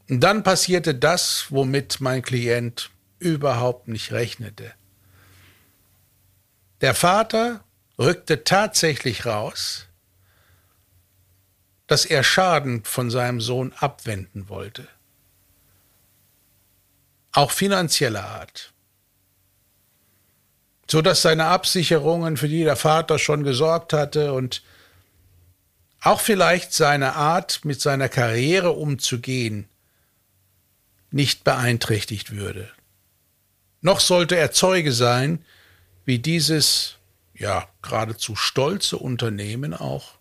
Und 0.08 0.20
dann 0.20 0.42
passierte 0.42 0.94
das, 0.94 1.46
womit 1.50 2.00
mein 2.00 2.22
Klient 2.22 2.90
überhaupt 3.18 3.88
nicht 3.88 4.12
rechnete. 4.12 4.72
Der 6.80 6.94
Vater 6.94 7.64
rückte 7.98 8.44
tatsächlich 8.44 9.26
raus, 9.26 9.86
dass 11.86 12.04
er 12.04 12.22
Schaden 12.22 12.84
von 12.84 13.10
seinem 13.10 13.40
Sohn 13.40 13.72
abwenden 13.78 14.48
wollte. 14.48 14.86
Auch 17.32 17.50
finanzieller 17.50 18.25
Art. 18.25 18.72
so 20.88 21.02
dass 21.02 21.22
seine 21.22 21.46
Absicherungen, 21.46 22.36
für 22.36 22.48
die 22.48 22.62
der 22.64 22.76
Vater 22.76 23.18
schon 23.18 23.42
gesorgt 23.42 23.92
hatte 23.92 24.32
und 24.32 24.62
auch 26.00 26.20
vielleicht 26.20 26.72
seine 26.72 27.16
Art, 27.16 27.64
mit 27.64 27.80
seiner 27.80 28.08
Karriere 28.08 28.70
umzugehen, 28.70 29.68
nicht 31.16 31.42
beeinträchtigt 31.42 32.30
würde. 32.30 32.70
Noch 33.80 33.99
sollte 33.99 34.37
er 34.37 34.52
Zeuge 34.52 34.92
sein, 34.92 35.44
wie 36.04 36.20
dieses, 36.20 36.99
ja, 37.35 37.68
geradezu 37.82 38.37
stolze 38.37 38.96
Unternehmen 38.96 39.75
auch 39.75 40.14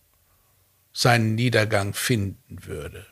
seinen 0.91 1.35
Niedergang 1.35 1.93
finden 1.93 2.65
würde. 2.65 3.05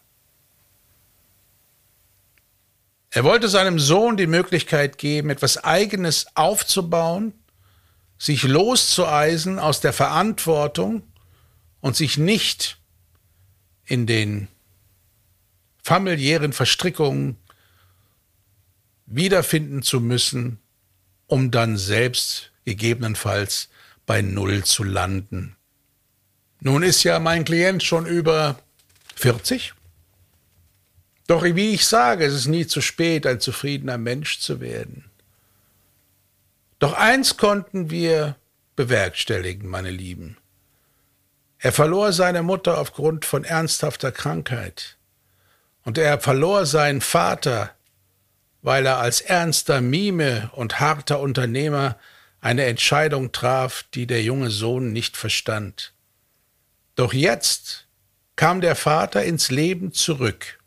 Er 3.11 3.23
wollte 3.23 3.47
seinem 3.47 3.77
Sohn 3.77 4.17
die 4.17 4.25
Möglichkeit 4.25 4.97
geben, 4.97 5.29
etwas 5.29 5.63
Eigenes 5.63 6.25
aufzubauen, 6.33 7.33
sich 8.17 8.43
loszueisen 8.43 9.59
aus 9.59 9.81
der 9.81 9.93
Verantwortung 9.93 11.03
und 11.79 11.95
sich 11.95 12.17
nicht 12.17 12.79
in 13.85 14.07
den 14.07 14.47
familiären 15.83 16.53
Verstrickungen 16.53 17.37
wiederfinden 19.15 19.81
zu 19.81 19.99
müssen, 19.99 20.59
um 21.27 21.51
dann 21.51 21.77
selbst 21.77 22.51
gegebenenfalls 22.65 23.69
bei 24.05 24.21
Null 24.21 24.63
zu 24.63 24.83
landen. 24.83 25.55
Nun 26.59 26.83
ist 26.83 27.03
ja 27.03 27.19
mein 27.19 27.45
Klient 27.45 27.83
schon 27.83 28.05
über 28.05 28.59
40 29.15 29.73
doch 31.27 31.43
wie 31.43 31.73
ich 31.73 31.85
sage, 31.85 32.25
es 32.25 32.33
ist 32.33 32.47
nie 32.47 32.67
zu 32.67 32.81
spät, 32.81 33.25
ein 33.25 33.39
zufriedener 33.39 33.97
Mensch 33.97 34.39
zu 34.39 34.59
werden. 34.59 35.05
Doch 36.79 36.93
eins 36.93 37.37
konnten 37.37 37.89
wir 37.89 38.35
bewerkstelligen, 38.75 39.69
meine 39.69 39.91
Lieben. 39.91 40.37
Er 41.59 41.71
verlor 41.71 42.11
seine 42.11 42.43
Mutter 42.43 42.77
aufgrund 42.77 43.23
von 43.23 43.45
ernsthafter 43.45 44.11
Krankheit. 44.11 44.97
Und 45.85 45.97
er 45.97 46.19
verlor 46.19 46.65
seinen 46.65 46.99
Vater, 46.99 47.73
weil 48.63 48.87
er 48.87 48.97
als 48.97 49.21
ernster 49.21 49.79
Mime 49.79 50.49
und 50.53 50.79
harter 50.79 51.19
Unternehmer 51.19 51.97
eine 52.41 52.65
Entscheidung 52.65 53.31
traf, 53.31 53.85
die 53.93 54.07
der 54.07 54.23
junge 54.23 54.49
Sohn 54.49 54.91
nicht 54.91 55.15
verstand. 55.15 55.93
Doch 56.95 57.13
jetzt 57.13 57.87
kam 58.35 58.61
der 58.61 58.75
Vater 58.75 59.23
ins 59.23 59.51
Leben 59.51 59.93
zurück 59.93 60.57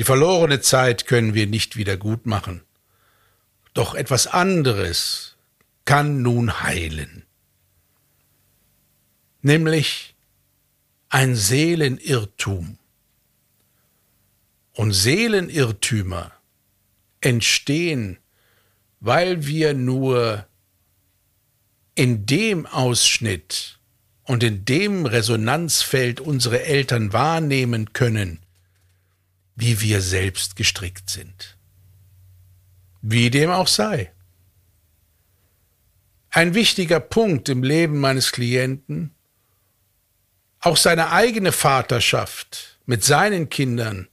die 0.00 0.04
verlorene 0.04 0.62
Zeit 0.62 1.06
können 1.06 1.34
wir 1.34 1.46
nicht 1.46 1.76
wieder 1.76 1.98
gut 1.98 2.24
machen. 2.24 2.62
Doch 3.74 3.94
etwas 3.94 4.26
anderes 4.26 5.36
kann 5.84 6.22
nun 6.22 6.62
heilen. 6.62 7.26
Nämlich 9.42 10.14
ein 11.10 11.36
Seelenirrtum. 11.36 12.78
Und 14.72 14.92
Seelenirrtümer 14.92 16.32
entstehen, 17.20 18.18
weil 19.00 19.46
wir 19.46 19.74
nur 19.74 20.46
in 21.94 22.26
dem 22.26 22.66
Ausschnitt 22.66 23.78
und 24.24 24.42
in 24.42 24.64
dem 24.64 25.06
Resonanzfeld 25.06 26.20
unsere 26.20 26.64
Eltern 26.64 27.12
wahrnehmen 27.12 27.92
können, 27.92 28.40
wie 29.56 29.80
wir 29.80 30.00
selbst 30.00 30.56
gestrickt 30.56 31.10
sind. 31.10 31.56
Wie 33.02 33.30
dem 33.30 33.50
auch 33.50 33.68
sei. 33.68 34.12
Ein 36.30 36.54
wichtiger 36.54 37.00
Punkt 37.00 37.48
im 37.48 37.62
Leben 37.64 37.98
meines 37.98 38.30
Klienten, 38.30 39.14
auch 40.60 40.76
seine 40.76 41.10
eigene 41.10 41.52
Vaterschaft 41.52 42.78
mit 42.86 43.02
seinen 43.02 43.48
Kindern 43.48 44.09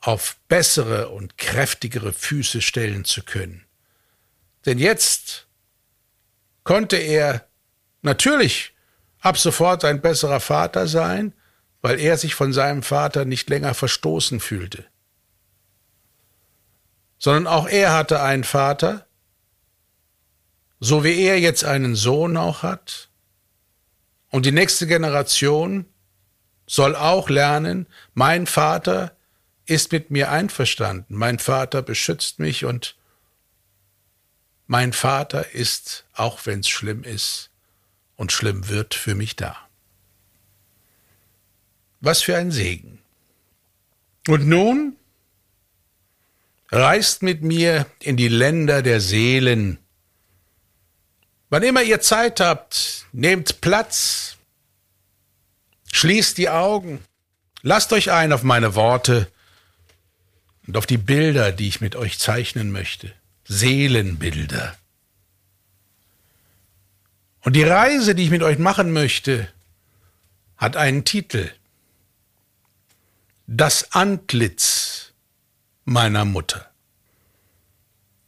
auf 0.00 0.36
bessere 0.48 1.08
und 1.08 1.38
kräftigere 1.38 2.12
Füße 2.12 2.62
stellen 2.62 3.04
zu 3.04 3.22
können. 3.22 3.64
Denn 4.66 4.78
jetzt 4.78 5.46
konnte 6.64 6.96
er 6.96 7.46
natürlich 8.02 8.74
ab 9.20 9.38
sofort 9.38 9.84
ein 9.84 10.00
besserer 10.00 10.40
Vater 10.40 10.86
sein, 10.86 11.32
weil 11.80 11.98
er 11.98 12.16
sich 12.16 12.34
von 12.34 12.52
seinem 12.52 12.82
Vater 12.82 13.24
nicht 13.24 13.48
länger 13.48 13.74
verstoßen 13.74 14.40
fühlte. 14.40 14.84
Sondern 17.18 17.46
auch 17.46 17.68
er 17.68 17.94
hatte 17.94 18.22
einen 18.22 18.44
Vater, 18.44 19.06
so 20.80 21.02
wie 21.02 21.20
er 21.22 21.40
jetzt 21.40 21.64
einen 21.64 21.96
Sohn 21.96 22.36
auch 22.36 22.62
hat. 22.62 23.08
Und 24.30 24.46
die 24.46 24.52
nächste 24.52 24.86
Generation 24.86 25.86
soll 26.66 26.94
auch 26.94 27.28
lernen, 27.28 27.86
mein 28.14 28.46
Vater 28.46 29.16
ist 29.68 29.92
mit 29.92 30.10
mir 30.10 30.30
einverstanden, 30.30 31.14
mein 31.14 31.38
Vater 31.38 31.82
beschützt 31.82 32.38
mich 32.38 32.64
und 32.64 32.96
mein 34.66 34.92
Vater 34.92 35.50
ist, 35.50 36.04
auch 36.14 36.46
wenn 36.46 36.60
es 36.60 36.68
schlimm 36.68 37.04
ist 37.04 37.50
und 38.16 38.32
schlimm 38.32 38.68
wird, 38.68 38.94
für 38.94 39.14
mich 39.14 39.36
da. 39.36 39.56
Was 42.00 42.22
für 42.22 42.36
ein 42.36 42.50
Segen. 42.50 42.98
Und 44.26 44.46
nun 44.46 44.96
reist 46.70 47.22
mit 47.22 47.42
mir 47.42 47.86
in 48.00 48.16
die 48.16 48.28
Länder 48.28 48.82
der 48.82 49.00
Seelen. 49.00 49.78
Wann 51.50 51.62
immer 51.62 51.82
ihr 51.82 52.00
Zeit 52.00 52.40
habt, 52.40 53.06
nehmt 53.12 53.60
Platz, 53.60 54.36
schließt 55.92 56.38
die 56.38 56.50
Augen, 56.50 57.02
lasst 57.62 57.92
euch 57.92 58.12
ein 58.12 58.32
auf 58.32 58.42
meine 58.42 58.74
Worte 58.74 59.30
und 60.68 60.76
auf 60.76 60.86
die 60.86 60.98
Bilder, 60.98 61.50
die 61.50 61.66
ich 61.66 61.80
mit 61.80 61.96
euch 61.96 62.18
zeichnen 62.18 62.70
möchte. 62.70 63.10
Seelenbilder. 63.44 64.76
Und 67.40 67.56
die 67.56 67.62
Reise, 67.62 68.14
die 68.14 68.24
ich 68.24 68.30
mit 68.30 68.42
euch 68.42 68.58
machen 68.58 68.92
möchte, 68.92 69.48
hat 70.58 70.76
einen 70.76 71.06
Titel 71.06 71.50
das 73.46 73.92
Antlitz 73.92 75.14
meiner 75.86 76.26
Mutter. 76.26 76.70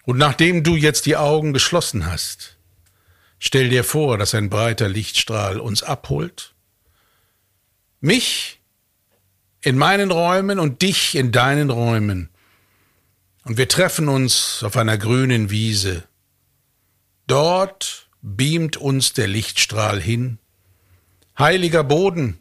Und 0.06 0.16
nachdem 0.16 0.64
du 0.64 0.76
jetzt 0.76 1.04
die 1.04 1.16
Augen 1.16 1.52
geschlossen 1.52 2.06
hast, 2.06 2.56
stell 3.38 3.68
dir 3.68 3.84
vor, 3.84 4.16
dass 4.16 4.34
ein 4.34 4.48
breiter 4.48 4.88
Lichtstrahl 4.88 5.60
uns 5.60 5.82
abholt, 5.82 6.54
mich 8.00 8.59
in 9.62 9.76
meinen 9.76 10.10
Räumen 10.10 10.58
und 10.58 10.82
dich 10.82 11.14
in 11.14 11.32
deinen 11.32 11.70
Räumen, 11.70 12.30
und 13.44 13.56
wir 13.56 13.68
treffen 13.68 14.08
uns 14.08 14.62
auf 14.62 14.76
einer 14.76 14.98
grünen 14.98 15.50
Wiese. 15.50 16.04
Dort 17.26 18.08
beamt 18.20 18.76
uns 18.76 19.12
der 19.14 19.28
Lichtstrahl 19.28 20.00
hin. 20.00 20.38
Heiliger 21.38 21.82
Boden, 21.82 22.38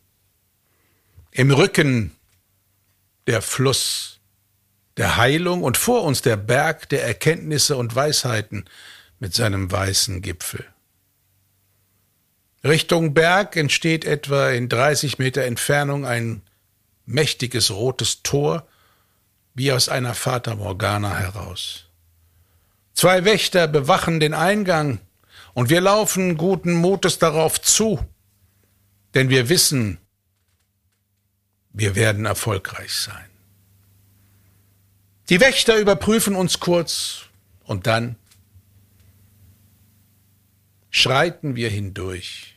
im 1.32 1.52
Rücken 1.52 2.12
der 3.28 3.42
Fluss 3.42 4.20
der 4.98 5.16
Heilung 5.16 5.64
und 5.64 5.78
vor 5.78 6.04
uns 6.04 6.22
der 6.22 6.36
Berg 6.36 6.90
der 6.90 7.06
Erkenntnisse 7.06 7.78
und 7.78 7.96
Weisheiten 7.96 8.66
mit 9.20 9.34
seinem 9.34 9.72
weißen 9.72 10.22
Gipfel. 10.22 10.66
Richtung 12.64 13.14
Berg 13.14 13.56
entsteht 13.56 14.04
etwa 14.04 14.50
in 14.50 14.68
30 14.68 15.18
Meter 15.18 15.44
Entfernung 15.44 16.06
ein 16.06 16.42
mächtiges 17.10 17.72
rotes 17.72 18.22
Tor, 18.22 18.68
wie 19.56 19.72
aus 19.72 19.90
einer 19.90 20.14
Fata 20.14 20.56
Morgana 20.56 21.18
heraus. 21.18 21.86
Zwei 22.94 23.26
Wächter 23.26 23.68
bewachen 23.68 24.20
den 24.20 24.34
Eingang, 24.34 25.00
und 25.56 25.70
wir 25.70 25.82
laufen 25.82 26.38
guten 26.38 26.76
Mutes 26.76 27.18
darauf 27.18 27.60
zu, 27.60 28.06
denn 29.16 29.30
wir 29.30 29.50
wissen, 29.50 29.98
wir 31.72 31.96
werden 31.96 32.26
erfolgreich 32.26 32.94
sein. 32.94 33.30
Die 35.30 35.40
Wächter 35.40 35.78
überprüfen 35.78 36.36
uns 36.36 36.60
kurz 36.60 37.26
und 37.64 37.88
dann 37.88 38.16
schreiten 40.92 41.56
wir 41.56 41.70
hindurch. 41.70 42.56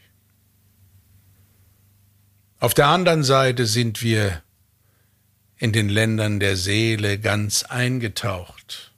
Auf 2.63 2.75
der 2.75 2.87
anderen 2.87 3.25
Seite 3.25 3.67
sind 3.67 4.03
wir 4.03 4.41
in 5.57 5.73
den 5.73 5.89
Ländern 5.89 6.39
der 6.39 6.57
Seele 6.57 7.19
ganz 7.19 7.65
eingetaucht. 7.65 8.93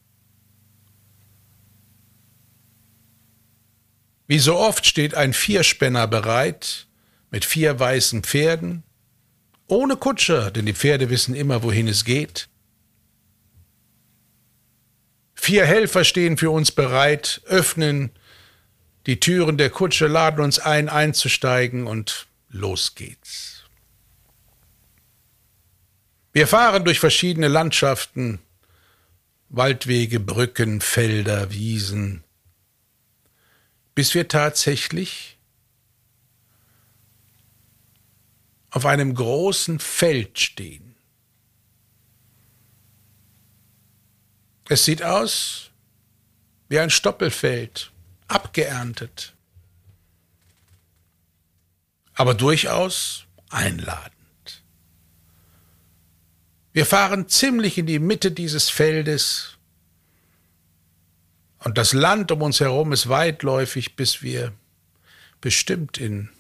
Wie 4.27 4.39
so 4.39 4.59
oft 4.59 4.85
steht 4.85 5.15
ein 5.15 5.33
Vierspänner 5.33 6.07
bereit 6.07 6.89
mit 7.31 7.47
vier 7.47 7.81
weißen 7.81 8.23
Pferden 8.23 8.83
ohne 9.67 9.97
Kutscher, 9.97 10.51
denn 10.51 10.67
die 10.67 10.75
Pferde 10.75 11.09
wissen 11.09 11.35
immer, 11.35 11.63
wohin 11.63 11.89
es 11.89 12.05
geht. 12.05 12.51
Vier 15.35 15.65
Helfer 15.65 16.05
stehen 16.05 16.37
für 16.37 16.51
uns 16.51 16.71
bereit, 16.71 17.41
öffnen 17.47 18.11
Die 19.07 19.21
Türen 19.21 19.57
der 19.57 19.71
Kutsche 19.71 20.07
laden 20.07 20.45
uns 20.45 20.59
ein, 20.59 20.91
einzusteigen 20.91 21.87
und 21.87 22.27
los 22.51 22.95
geht's. 22.95 23.54
Wir 26.35 26.49
fahren 26.49 26.85
durch 26.85 26.99
verschiedene 26.99 27.47
Landschaften, 27.47 28.41
Waldwege, 29.51 30.19
Brücken, 30.19 30.81
Felder, 30.81 31.53
Wiesen, 31.53 32.25
bis 33.95 34.15
wir 34.15 34.27
tatsächlich 34.27 35.39
auf 38.71 38.85
einem 38.85 39.15
großen 39.15 39.79
Feld 39.79 40.41
stehen. 40.41 40.97
Es 44.69 44.85
sieht 44.85 45.05
aus 45.05 45.71
wie 46.69 46.81
ein 46.81 46.91
Stoppelfeld, 46.91 47.93
abgeerntet, 48.27 49.35
aber 52.15 52.35
durchaus 52.35 53.27
einladend. 53.51 54.14
Wir 56.75 56.87
fahren 56.87 57.29
ziemlich 57.29 57.79
in 57.79 57.87
die 57.87 58.01
Mitte 58.01 58.33
dieses 58.33 58.69
Feldes 58.69 59.59
und 61.61 61.79
das 61.79 61.93
Land 61.93 62.33
um 62.33 62.43
uns 62.43 62.59
herum 62.59 62.93
ist 62.93 63.09
weitläufig, 63.09 63.95
bis 63.95 64.23
wir 64.23 64.53
bestimmt 65.41 65.99
in 65.99 66.31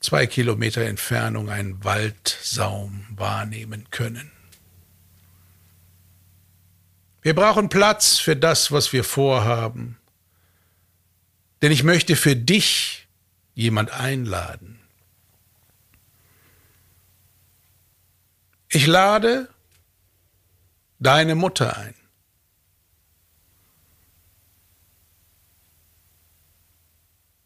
zwei 0.00 0.26
Kilometer 0.26 0.80
Entfernung 0.80 1.50
einen 1.50 1.84
Waldsaum 1.84 3.04
wahrnehmen 3.10 3.88
können. 3.90 4.32
Wir 7.20 7.34
brauchen 7.34 7.68
Platz 7.68 8.18
für 8.18 8.36
das, 8.36 8.72
was 8.72 8.94
wir 8.94 9.04
vorhaben, 9.04 9.98
denn 11.60 11.72
ich 11.72 11.82
möchte 11.82 12.16
für 12.16 12.36
dich 12.36 13.06
jemand 13.52 13.90
einladen. 13.90 14.80
Ich 18.74 18.88
lade 18.88 19.48
deine 20.98 21.36
Mutter 21.36 21.76
ein. 21.76 21.94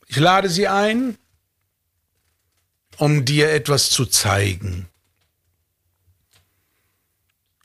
Ich 0.06 0.16
lade 0.16 0.48
sie 0.48 0.68
ein, 0.68 1.18
um 2.96 3.26
dir 3.26 3.52
etwas 3.52 3.90
zu 3.90 4.06
zeigen. 4.06 4.88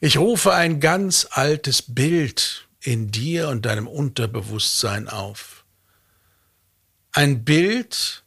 Ich 0.02 0.18
rufe 0.18 0.54
ein 0.54 0.82
ganz 0.82 1.26
altes 1.32 1.82
Bild 1.82 2.68
in 2.82 3.12
dir 3.12 3.48
und 3.48 3.66
deinem 3.66 3.88
Unterbewusstsein 3.88 5.08
auf. 5.08 5.64
Ein 7.14 7.46
Bild, 7.46 8.26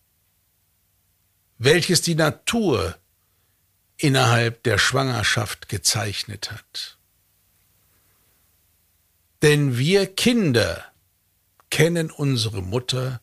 welches 1.59 2.01
die 2.01 2.14
Natur 2.14 2.99
innerhalb 3.98 4.62
der 4.62 4.78
Schwangerschaft 4.78 5.68
gezeichnet 5.68 6.52
hat. 6.52 6.98
Denn 9.42 9.78
wir 9.78 10.06
Kinder 10.06 10.85
kennen 11.70 12.11
unsere 12.11 12.62
Mutter 12.62 13.20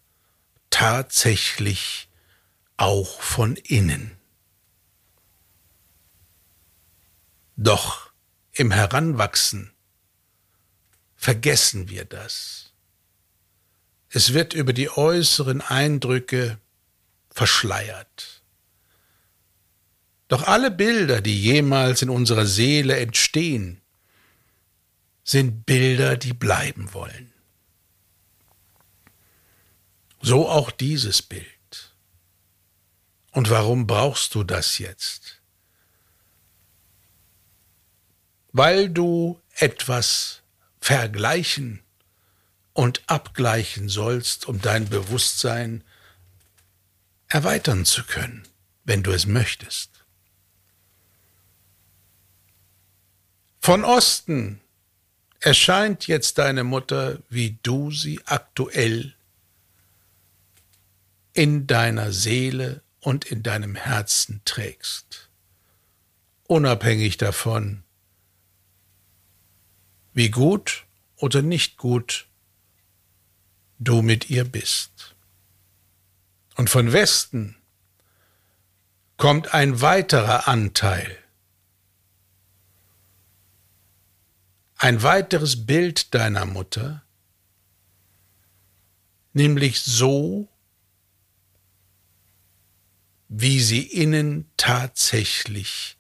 tatsächlich 0.69 2.07
auch 2.77 3.21
von 3.21 3.55
innen. 3.55 4.17
Doch 7.55 8.11
im 8.51 8.71
Heranwachsen 8.71 9.71
vergessen 11.15 11.89
wir 11.89 12.05
das. 12.05 12.73
Es 14.09 14.33
wird 14.33 14.53
über 14.53 14.73
die 14.73 14.89
äußeren 14.89 15.61
Eindrücke 15.61 16.59
verschleiert. 17.29 18.42
Doch 20.33 20.47
alle 20.47 20.71
Bilder, 20.71 21.21
die 21.21 21.39
jemals 21.39 22.01
in 22.01 22.09
unserer 22.09 22.47
Seele 22.47 22.97
entstehen, 22.97 23.79
sind 25.23 25.67
Bilder, 25.67 26.17
die 26.17 26.33
bleiben 26.33 26.91
wollen. 26.95 27.31
So 30.23 30.49
auch 30.49 30.71
dieses 30.71 31.21
Bild. 31.21 31.93
Und 33.29 33.51
warum 33.51 33.85
brauchst 33.85 34.33
du 34.33 34.43
das 34.43 34.79
jetzt? 34.79 35.39
Weil 38.53 38.89
du 38.89 39.39
etwas 39.57 40.41
vergleichen 40.81 41.83
und 42.73 43.03
abgleichen 43.05 43.87
sollst, 43.87 44.47
um 44.47 44.59
dein 44.59 44.89
Bewusstsein 44.89 45.83
erweitern 47.27 47.85
zu 47.85 48.03
können, 48.03 48.47
wenn 48.83 49.03
du 49.03 49.11
es 49.11 49.27
möchtest. 49.27 49.92
Von 53.65 53.85
Osten 53.85 54.59
erscheint 55.39 56.07
jetzt 56.07 56.37
deine 56.37 56.65
Mutter, 56.65 57.19
wie 57.29 57.57
du 57.63 57.91
sie 57.91 58.19
aktuell 58.25 59.15
in 61.31 61.65
deiner 61.65 62.11
Seele 62.11 62.81
und 62.99 63.23
in 63.23 63.41
deinem 63.41 63.75
Herzen 63.75 64.41
trägst, 64.43 65.29
unabhängig 66.43 67.15
davon, 67.15 67.83
wie 70.11 70.29
gut 70.29 70.83
oder 71.15 71.41
nicht 71.41 71.77
gut 71.77 72.27
du 73.79 74.01
mit 74.01 74.29
ihr 74.29 74.43
bist. 74.43 75.15
Und 76.57 76.69
von 76.69 76.91
Westen 76.91 77.55
kommt 79.15 79.53
ein 79.53 79.79
weiterer 79.79 80.49
Anteil, 80.49 81.17
ein 84.83 85.01
weiteres 85.01 85.65
Bild 85.65 86.13
deiner 86.13 86.45
Mutter, 86.45 87.05
nämlich 89.31 89.81
so, 89.81 90.49
wie 93.29 93.61
sie 93.61 93.83
innen 93.83 94.51
tatsächlich 94.57 95.95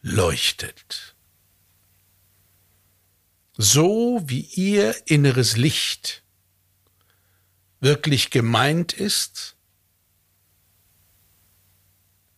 leuchtet. 0.00 1.14
So 3.58 4.22
wie 4.24 4.40
ihr 4.40 4.96
inneres 5.06 5.58
Licht 5.58 6.22
wirklich 7.80 8.30
gemeint 8.30 8.94
ist 8.94 9.54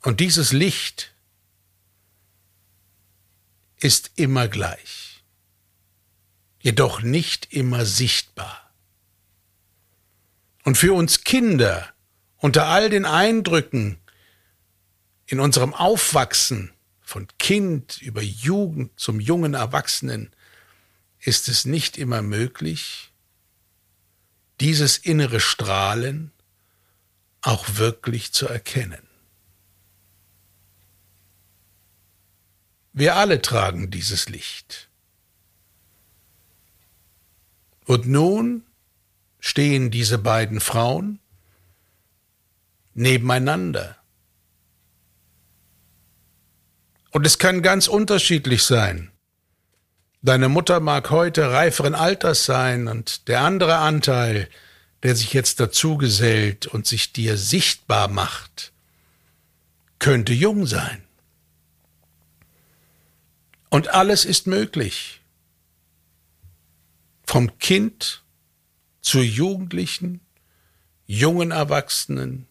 und 0.03 0.18
dieses 0.18 0.51
Licht 0.51 1.14
ist 3.79 4.11
immer 4.16 4.49
gleich 4.49 5.06
jedoch 6.66 7.00
nicht 7.00 7.52
immer 7.52 7.87
sichtbar. 7.87 8.72
Und 10.64 10.76
für 10.76 10.94
uns 10.94 11.22
Kinder 11.22 11.94
unter 12.38 12.66
all 12.66 12.90
den 12.90 13.05
Eindrücken 13.05 13.98
in 15.26 15.38
unserem 15.38 15.74
Aufwachsen 15.74 16.72
von 17.00 17.29
Kind 17.38 18.02
über 18.02 18.20
Jugend 18.20 18.98
zum 18.98 19.20
jungen 19.20 19.55
Erwachsenen 19.55 20.35
ist 21.20 21.46
es 21.48 21.66
nicht 21.66 21.96
immer 21.96 22.20
möglich, 22.20 23.12
dieses 24.59 24.98
innere 24.98 25.38
Strahlen 25.38 26.33
auch 27.42 27.76
wirklich 27.76 28.33
zu 28.33 28.48
erkennen. 28.48 29.07
Wir 32.92 33.14
alle 33.14 33.40
tragen 33.40 33.92
dieses 33.92 34.29
Licht. 34.29 34.86
Und 37.87 38.07
nun 38.07 38.64
stehen 39.38 39.90
diese 39.90 40.18
beiden 40.18 40.61
Frauen 40.61 41.20
nebeneinander. 42.94 43.96
Und 47.12 47.27
es 47.27 47.38
kann 47.38 47.62
ganz 47.62 47.87
unterschiedlich 47.87 48.64
sein. 48.64 49.12
Deine 50.20 50.49
Mutter 50.49 50.81
mag 50.81 51.11
heute 51.11 51.53
reiferen 51.53 51.94
Alters 51.94 52.44
sein 52.44 52.88
und 52.88 53.29
der 53.29 53.42
andere 53.42 53.77
Anteil, 53.77 54.49
der 55.05 55.14
sich 55.14 55.33
jetzt 55.33 55.61
dazugesellt 55.61 56.66
und 56.66 56.87
sich 56.87 57.12
dir 57.12 57.37
sichtbar 57.37 58.09
macht, 58.09 58.72
könnte 60.01 60.33
jung 60.33 60.66
sein. 60.66 61.05
Und 63.70 63.94
alles 63.94 64.25
ist 64.25 64.49
möglich 64.49 65.15
vom 67.26 67.58
Kind 67.58 68.22
zur 69.00 69.22
Jugendlichen, 69.22 70.20
jungen 71.06 71.50
Erwachsenen, 71.50 72.46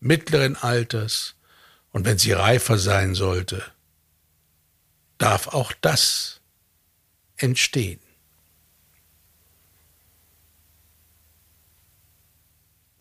mittleren 0.00 0.56
Alters 0.56 1.34
und 1.92 2.04
wenn 2.04 2.18
sie 2.18 2.32
reifer 2.32 2.78
sein 2.78 3.14
sollte, 3.14 3.64
darf 5.18 5.48
auch 5.48 5.72
das 5.80 6.40
entstehen. 7.36 8.00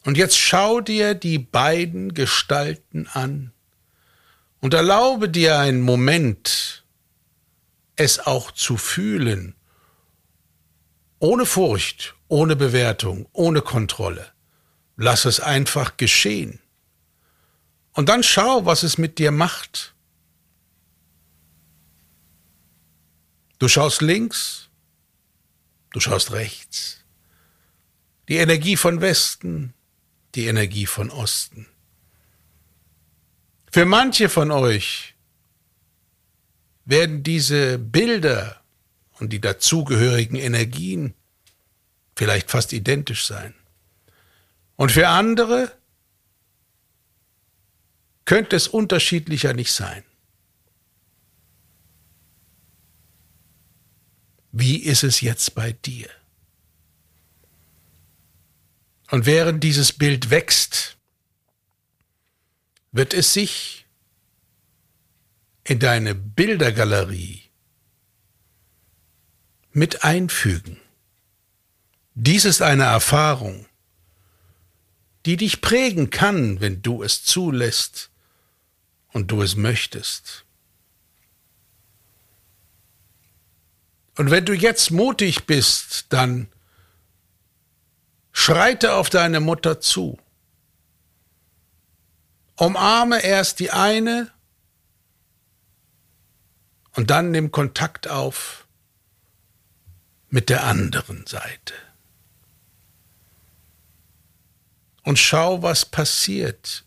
Und 0.04 0.18
jetzt 0.18 0.38
schau 0.38 0.82
dir 0.82 1.14
die 1.14 1.38
beiden 1.38 2.14
Gestalten 2.14 3.08
an 3.08 3.52
und 4.60 4.74
erlaube 4.74 5.30
dir 5.30 5.60
einen 5.60 5.82
Moment, 5.82 6.84
es 7.96 8.20
auch 8.20 8.52
zu 8.52 8.78
fühlen, 8.78 9.56
ohne 11.22 11.46
Furcht, 11.46 12.16
ohne 12.28 12.56
Bewertung, 12.56 13.28
ohne 13.32 13.62
Kontrolle. 13.62 14.32
Lass 14.98 15.26
es 15.26 15.40
einfach 15.40 15.96
geschehen. 15.96 16.60
Und 17.94 18.10
dann 18.10 18.24
schau, 18.24 18.66
was 18.66 18.82
es 18.82 18.98
mit 18.98 19.20
dir 19.20 19.32
macht. 19.32 19.94
Du 23.60 23.68
schaust 23.68 24.02
links, 24.02 24.70
du 25.92 26.00
schaust 26.00 26.32
rechts. 26.32 27.04
Die 28.28 28.38
Energie 28.38 28.76
von 28.76 29.02
Westen, 29.02 29.76
die 30.34 30.48
Energie 30.48 30.88
von 30.88 31.12
Osten. 31.12 31.68
Für 33.72 33.86
manche 33.86 34.28
von 34.28 34.50
euch 34.50 35.14
werden 36.86 37.22
diese 37.22 37.78
Bilder 37.78 38.61
und 39.22 39.32
die 39.32 39.40
dazugehörigen 39.40 40.36
Energien 40.36 41.14
vielleicht 42.16 42.50
fast 42.50 42.74
identisch 42.74 43.26
sein. 43.26 43.54
Und 44.76 44.92
für 44.92 45.10
andere 45.10 45.72
könnte 48.26 48.56
es 48.56 48.68
unterschiedlicher 48.68 49.54
nicht 49.54 49.72
sein. 49.72 50.04
Wie 54.52 54.78
ist 54.78 55.04
es 55.04 55.22
jetzt 55.22 55.54
bei 55.54 55.72
dir? 55.72 56.10
Und 59.12 59.28
während 59.28 59.64
dieses 59.64 59.94
Bild 59.94 60.32
wächst, 60.32 60.98
wird 62.92 63.14
es 63.14 63.34
sich 63.34 63.86
in 65.64 65.78
deine 65.78 66.16
Bildergalerie 66.16 67.41
mit 69.74 70.04
einfügen. 70.04 70.80
Dies 72.14 72.46
ist 72.46 72.62
eine 72.62 72.84
Erfahrung, 72.84 73.66
die 75.26 75.38
dich 75.38 75.62
prägen 75.62 76.10
kann, 76.10 76.60
wenn 76.60 76.82
du 76.82 77.04
es 77.04 77.24
zulässt 77.24 78.10
und 79.14 79.32
du 79.32 79.42
es 79.42 79.56
möchtest. 79.56 80.46
Und 84.18 84.30
wenn 84.30 84.46
du 84.46 84.54
jetzt 84.54 84.92
mutig 84.92 85.46
bist, 85.46 86.08
dann 86.10 86.48
Schreite 88.34 88.94
auf 88.96 89.10
deine 89.10 89.40
Mutter 89.40 89.80
zu. 89.80 90.20
Umarme 92.56 93.24
erst 93.24 93.60
die 93.60 93.72
eine 93.72 94.32
und 96.94 97.10
dann 97.10 97.32
nimm 97.32 97.52
Kontakt 97.52 98.08
auf 98.08 98.61
mit 100.32 100.50
der 100.50 100.64
anderen 100.64 101.28
Seite. 101.28 101.76
Und 105.04 105.20
schau, 105.20 105.62
was 105.62 105.86
passiert 105.86 106.84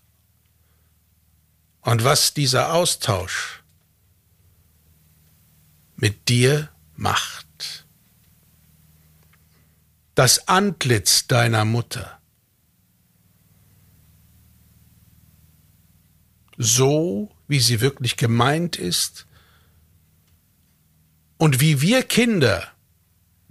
und 1.83 2.03
was 2.03 2.35
dieser 2.35 2.73
Austausch 2.73 3.63
mit 5.97 6.29
dir 6.29 6.71
macht 6.97 7.45
das 10.15 10.49
Antlitz 10.49 11.27
deiner 11.27 11.65
Mutter. 11.65 12.21
So, 16.57 17.35
wie 17.49 17.59
sie 17.59 17.81
wirklich 17.81 18.17
gemeint 18.17 18.77
ist 18.77 19.27
und 21.37 21.61
wie 21.61 21.81
wir 21.81 22.05
Kinder, 22.05 22.73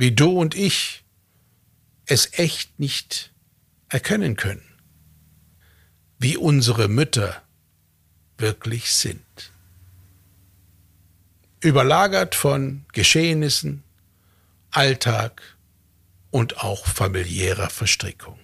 wie 0.04 0.12
du 0.12 0.38
und 0.38 0.54
ich, 0.54 1.06
es 2.08 2.38
echt 2.38 2.78
nicht 2.78 3.32
erkennen 3.88 4.36
können, 4.36 4.78
wie 6.20 6.36
unsere 6.36 6.90
Mütter 6.90 7.42
wirklich 8.38 8.92
sind. 8.92 9.54
Überlagert 11.62 12.36
von 12.36 12.86
Geschehnissen, 12.92 13.86
Alltag, 14.72 15.42
und 16.32 16.58
auch 16.58 16.86
familiärer 16.86 17.70
Verstrickung. 17.70 18.38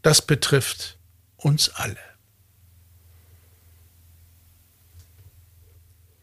Das 0.00 0.22
betrifft 0.22 0.96
uns 1.36 1.68
alle. 1.68 2.00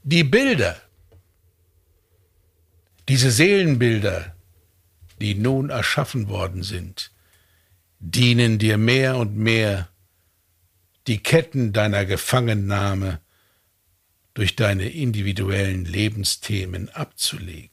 Die 0.01 0.23
Bilder, 0.23 0.88
diese 3.09 3.31
Seelenbilder, 3.31 4.35
die 5.19 5.33
nun 5.33 5.71
erschaffen 5.71 6.29
worden 6.29 6.61
sind, 6.61 7.11
dienen 7.97 8.59
dir 8.59 8.77
mehr 8.77 9.17
und 9.17 9.35
mehr, 9.35 9.89
die 11.07 11.17
Ketten 11.17 11.73
deiner 11.73 12.05
Gefangennahme 12.05 13.19
durch 14.35 14.55
deine 14.55 14.87
individuellen 14.89 15.85
Lebensthemen 15.85 16.89
abzulegen. 16.89 17.71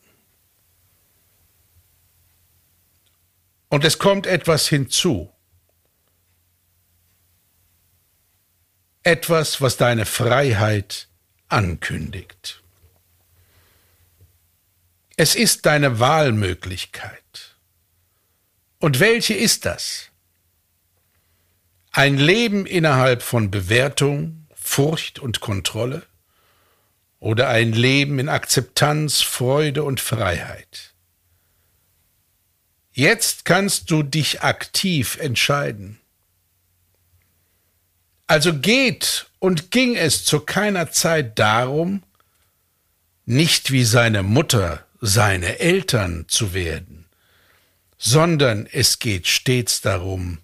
Und 3.69 3.85
es 3.85 3.99
kommt 3.99 4.27
etwas 4.27 4.69
hinzu. 4.69 5.31
Etwas, 9.03 9.61
was 9.61 9.77
deine 9.77 10.07
Freiheit 10.07 11.09
ankündigt. 11.49 12.63
Es 15.19 15.35
ist 15.35 15.65
deine 15.65 15.99
Wahlmöglichkeit. 15.99 17.57
Und 18.79 19.01
welche 19.01 19.33
ist 19.33 19.65
das? 19.65 20.11
Ein 21.91 22.19
Leben 22.19 22.67
innerhalb 22.67 23.23
von 23.23 23.51
Bewertung, 23.51 24.47
Furcht 24.55 25.19
und 25.19 25.41
Kontrolle 25.41 26.03
oder 27.19 27.49
ein 27.49 27.73
Leben 27.73 28.19
in 28.19 28.29
Akzeptanz, 28.29 29.23
Freude 29.23 29.85
und 29.85 30.01
Freiheit? 30.01 30.93
Jetzt 32.93 33.47
kannst 33.47 33.91
du 33.91 34.03
dich 34.03 34.43
aktiv 34.43 35.17
entscheiden. 35.19 35.99
Also 38.27 38.59
geht 38.59 39.31
und 39.39 39.71
ging 39.71 39.97
es 39.97 40.27
zu 40.27 40.41
keiner 40.41 40.91
Zeit 40.91 41.39
darum, 41.39 42.03
nicht 43.25 43.71
wie 43.71 43.85
seine 43.85 44.23
Mutter, 44.23 44.86
seine 45.01 45.59
Eltern 45.59 46.27
zu 46.29 46.55
werden, 46.55 47.07
sondern 47.99 48.67
es 48.67 48.99
geht 48.99 49.27
stets 49.27 49.81
darum, 49.81 50.39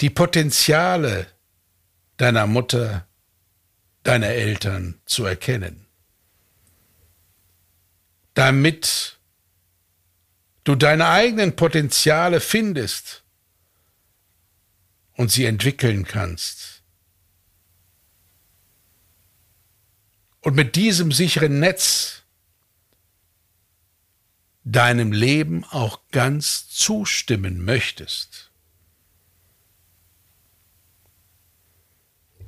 die 0.00 0.10
Potenziale 0.10 1.26
deiner 2.16 2.46
Mutter, 2.46 3.06
deiner 4.02 4.28
Eltern 4.28 5.00
zu 5.06 5.24
erkennen, 5.24 5.86
damit 8.34 9.18
du 10.64 10.74
deine 10.74 11.08
eigenen 11.08 11.56
Potenziale 11.56 12.40
findest 12.40 13.24
und 15.14 15.30
sie 15.30 15.44
entwickeln 15.44 16.04
kannst. 16.04 16.82
Und 20.40 20.54
mit 20.54 20.76
diesem 20.76 21.10
sicheren 21.10 21.58
Netz 21.58 22.15
deinem 24.66 25.12
Leben 25.12 25.64
auch 25.64 26.00
ganz 26.10 26.68
zustimmen 26.68 27.64
möchtest. 27.64 28.50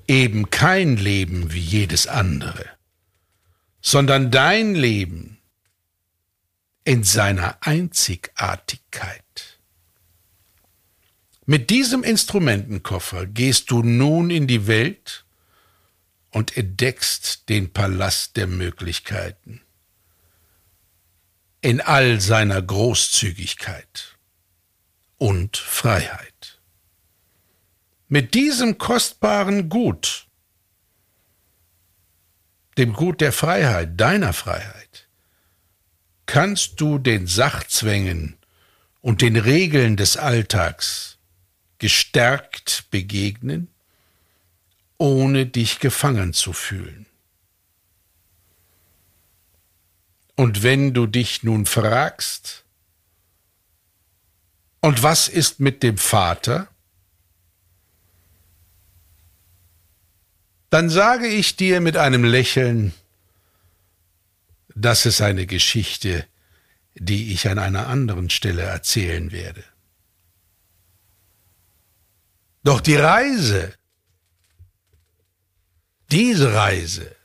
Eben 0.08 0.50
kein 0.50 0.96
Leben 0.96 1.52
wie 1.52 1.60
jedes 1.60 2.08
andere, 2.08 2.66
sondern 3.80 4.32
dein 4.32 4.74
Leben 4.74 5.38
in 6.82 7.04
seiner 7.04 7.58
Einzigartigkeit. 7.60 9.22
Mit 11.46 11.70
diesem 11.70 12.02
Instrumentenkoffer 12.02 13.26
gehst 13.26 13.70
du 13.70 13.84
nun 13.84 14.30
in 14.30 14.48
die 14.48 14.66
Welt 14.66 15.24
und 16.30 16.56
entdeckst 16.56 17.48
den 17.48 17.72
Palast 17.72 18.36
der 18.36 18.48
Möglichkeiten 18.48 19.62
in 21.60 21.80
all 21.80 22.20
seiner 22.20 22.62
Großzügigkeit 22.62 24.16
und 25.16 25.56
Freiheit. 25.56 26.60
Mit 28.08 28.34
diesem 28.34 28.78
kostbaren 28.78 29.68
Gut, 29.68 30.28
dem 32.78 32.92
Gut 32.92 33.20
der 33.20 33.32
Freiheit, 33.32 34.00
deiner 34.00 34.32
Freiheit, 34.32 35.08
kannst 36.26 36.80
du 36.80 36.98
den 36.98 37.26
Sachzwängen 37.26 38.36
und 39.00 39.20
den 39.20 39.36
Regeln 39.36 39.96
des 39.96 40.16
Alltags 40.16 41.18
gestärkt 41.78 42.84
begegnen, 42.90 43.68
ohne 44.96 45.46
dich 45.46 45.80
gefangen 45.80 46.32
zu 46.32 46.52
fühlen. 46.52 47.07
Und 50.38 50.62
wenn 50.62 50.94
du 50.94 51.08
dich 51.08 51.42
nun 51.42 51.66
fragst, 51.66 52.64
und 54.80 55.02
was 55.02 55.26
ist 55.26 55.58
mit 55.58 55.82
dem 55.82 55.98
Vater? 55.98 56.68
Dann 60.70 60.90
sage 60.90 61.26
ich 61.26 61.56
dir 61.56 61.80
mit 61.80 61.96
einem 61.96 62.22
Lächeln, 62.22 62.94
das 64.76 65.06
ist 65.06 65.20
eine 65.22 65.44
Geschichte, 65.44 66.24
die 66.94 67.32
ich 67.32 67.48
an 67.48 67.58
einer 67.58 67.88
anderen 67.88 68.30
Stelle 68.30 68.62
erzählen 68.62 69.32
werde. 69.32 69.64
Doch 72.62 72.80
die 72.80 72.94
Reise, 72.94 73.74
diese 76.12 76.54
Reise 76.54 77.16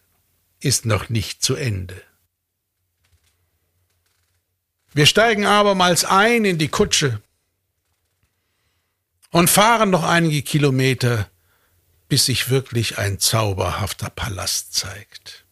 ist 0.62 0.88
noch 0.88 1.10
nicht 1.10 1.43
zu 1.43 1.54
Ende. 1.54 2.02
Wir 4.93 5.08
steigen 5.08 5.45
abermals 5.45 6.06
ein 6.06 6.45
in 6.45 6.60
die 6.60 6.67
Kutsche 6.67 7.21
und 9.32 9.49
fahren 9.49 9.89
noch 9.89 10.03
einige 10.03 10.43
Kilometer, 10.43 11.29
bis 12.08 12.25
sich 12.25 12.49
wirklich 12.51 12.99
ein 12.99 13.19
zauberhafter 13.19 14.12
Palast 14.12 14.75
zeigt. 14.75 15.45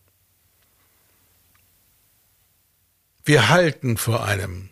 Wir 3.24 3.50
halten 3.50 3.98
vor 3.98 4.26
einem 4.26 4.70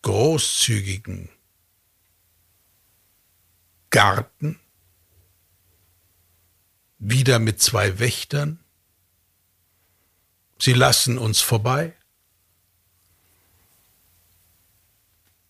großzügigen 0.00 1.28
Garten, 3.90 4.58
wieder 6.98 7.38
mit 7.38 7.60
zwei 7.60 7.98
Wächtern. 7.98 8.60
Sie 10.58 10.72
lassen 10.72 11.18
uns 11.18 11.40
vorbei. 11.40 11.94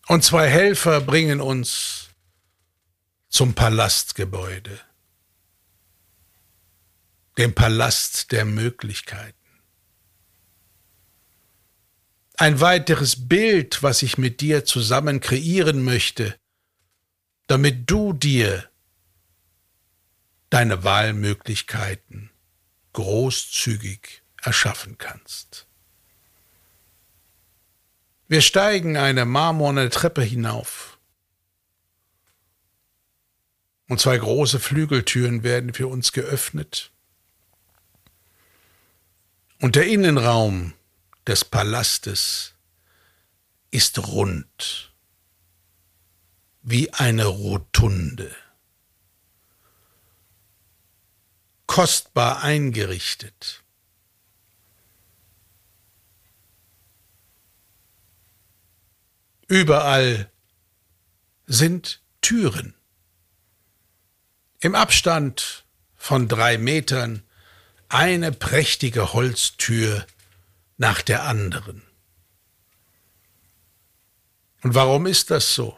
Und 0.07 0.23
zwei 0.23 0.49
Helfer 0.49 1.01
bringen 1.01 1.41
uns 1.41 2.09
zum 3.29 3.53
Palastgebäude, 3.53 4.79
dem 7.37 7.55
Palast 7.55 8.31
der 8.31 8.45
Möglichkeiten. 8.45 9.35
Ein 12.37 12.61
weiteres 12.61 13.27
Bild, 13.27 13.81
was 13.81 14.03
ich 14.03 14.17
mit 14.17 14.41
dir 14.41 14.65
zusammen 14.65 15.21
kreieren 15.21 15.83
möchte, 15.83 16.37
damit 17.47 17.89
du 17.89 18.13
dir 18.13 18.69
deine 20.49 20.83
Wahlmöglichkeiten 20.83 22.29
großzügig 22.93 24.21
erschaffen 24.41 24.97
kannst. 24.97 25.67
Wir 28.27 28.41
steigen 28.41 28.97
eine 28.97 29.25
marmorne 29.25 29.89
Treppe 29.89 30.21
hinauf. 30.21 30.97
Und 33.87 33.99
zwei 33.99 34.17
große 34.17 34.59
Flügeltüren 34.59 35.43
werden 35.43 35.73
für 35.73 35.87
uns 35.87 36.11
geöffnet. 36.11 36.91
Und 39.61 39.75
der 39.75 39.87
Innenraum 39.87 40.73
des 41.27 41.45
Palastes 41.45 42.53
ist 43.69 43.99
rund 44.07 44.91
wie 46.61 46.91
eine 46.93 47.25
Rotunde, 47.25 48.35
kostbar 51.67 52.41
eingerichtet. 52.41 53.64
Überall 59.47 60.31
sind 61.45 62.01
Türen. 62.21 62.73
Im 64.59 64.73
Abstand 64.73 65.65
von 65.95 66.27
drei 66.27 66.57
Metern 66.57 67.21
eine 67.87 68.31
prächtige 68.31 69.13
Holztür 69.13 70.07
nach 70.77 71.03
der 71.03 71.23
anderen. 71.25 71.83
Und 74.63 74.73
warum 74.73 75.05
ist 75.05 75.29
das 75.29 75.53
so? 75.53 75.77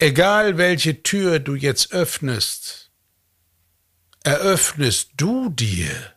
Egal 0.00 0.58
welche 0.58 1.04
Tür 1.04 1.38
du 1.38 1.54
jetzt 1.54 1.92
öffnest, 1.92 2.90
eröffnest 4.24 5.12
du 5.16 5.50
dir 5.50 6.14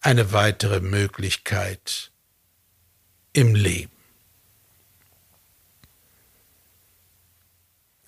eine 0.00 0.32
weitere 0.32 0.78
Möglichkeit 0.78 2.12
im 3.34 3.54
Leben. 3.54 3.92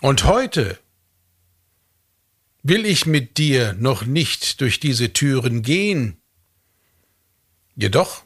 Und 0.01 0.25
heute 0.25 0.79
will 2.63 2.87
ich 2.87 3.07
mit 3.07 3.39
dir 3.39 3.75
noch 3.75 4.05
nicht 4.05 4.61
durch 4.61 4.81
diese 4.81 5.13
Türen 5.13 5.63
gehen, 5.63 6.21
jedoch 7.75 8.23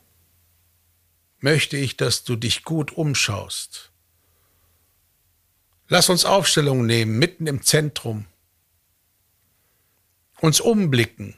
möchte 1.41 1.77
ich, 1.77 1.97
dass 1.97 2.25
du 2.25 2.37
dich 2.37 2.65
gut 2.65 2.93
umschaust. 2.93 3.91
Lass 5.89 6.09
uns 6.09 6.25
Aufstellung 6.25 6.87
nehmen, 6.87 7.19
mitten 7.19 7.47
im 7.47 7.63
Zentrum, 7.63 8.27
uns 10.41 10.61
umblicken, 10.61 11.37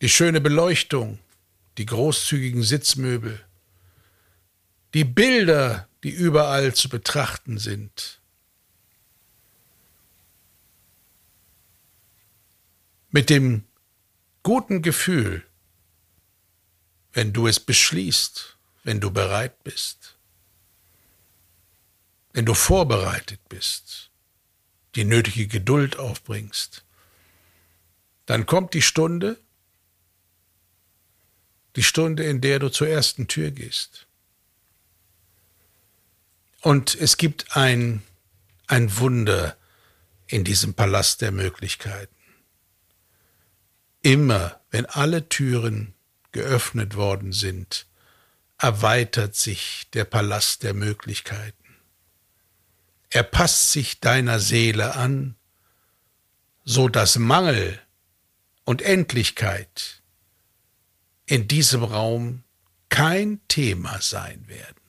die 0.00 0.08
schöne 0.08 0.40
Beleuchtung, 0.40 1.18
die 1.78 1.86
großzügigen 1.86 2.62
Sitzmöbel, 2.62 3.44
die 4.94 5.04
Bilder, 5.04 5.88
die 6.02 6.10
überall 6.10 6.74
zu 6.74 6.88
betrachten 6.88 7.58
sind. 7.58 8.20
Mit 13.10 13.30
dem 13.30 13.64
guten 14.42 14.82
Gefühl, 14.82 15.46
wenn 17.12 17.32
du 17.32 17.46
es 17.46 17.60
beschließt, 17.60 18.56
wenn 18.84 19.00
du 19.00 19.10
bereit 19.10 19.62
bist, 19.64 20.16
wenn 22.32 22.46
du 22.46 22.54
vorbereitet 22.54 23.40
bist, 23.48 24.10
die 24.94 25.04
nötige 25.04 25.46
Geduld 25.46 25.98
aufbringst, 25.98 26.84
dann 28.26 28.46
kommt 28.46 28.74
die 28.74 28.82
Stunde, 28.82 29.38
die 31.76 31.82
Stunde, 31.82 32.24
in 32.24 32.40
der 32.40 32.58
du 32.58 32.68
zur 32.68 32.88
ersten 32.88 33.28
Tür 33.28 33.50
gehst. 33.50 34.06
Und 36.60 36.94
es 36.94 37.16
gibt 37.16 37.56
ein, 37.56 38.02
ein 38.66 38.98
Wunder 38.98 39.56
in 40.26 40.44
diesem 40.44 40.74
Palast 40.74 41.20
der 41.20 41.32
Möglichkeiten. 41.32 42.14
Immer, 44.02 44.60
wenn 44.70 44.86
alle 44.86 45.28
Türen 45.28 45.94
geöffnet 46.32 46.96
worden 46.96 47.32
sind, 47.32 47.86
erweitert 48.58 49.34
sich 49.34 49.88
der 49.92 50.04
Palast 50.04 50.62
der 50.62 50.72
Möglichkeiten. 50.72 51.56
Er 53.10 53.24
passt 53.24 53.72
sich 53.72 54.00
deiner 54.00 54.38
Seele 54.38 54.94
an, 54.94 55.36
so 56.64 56.88
dass 56.88 57.18
Mangel 57.18 57.80
und 58.64 58.80
Endlichkeit 58.82 60.01
in 61.32 61.48
diesem 61.48 61.82
Raum 61.82 62.44
kein 62.90 63.40
Thema 63.48 64.02
sein 64.02 64.46
werden. 64.48 64.82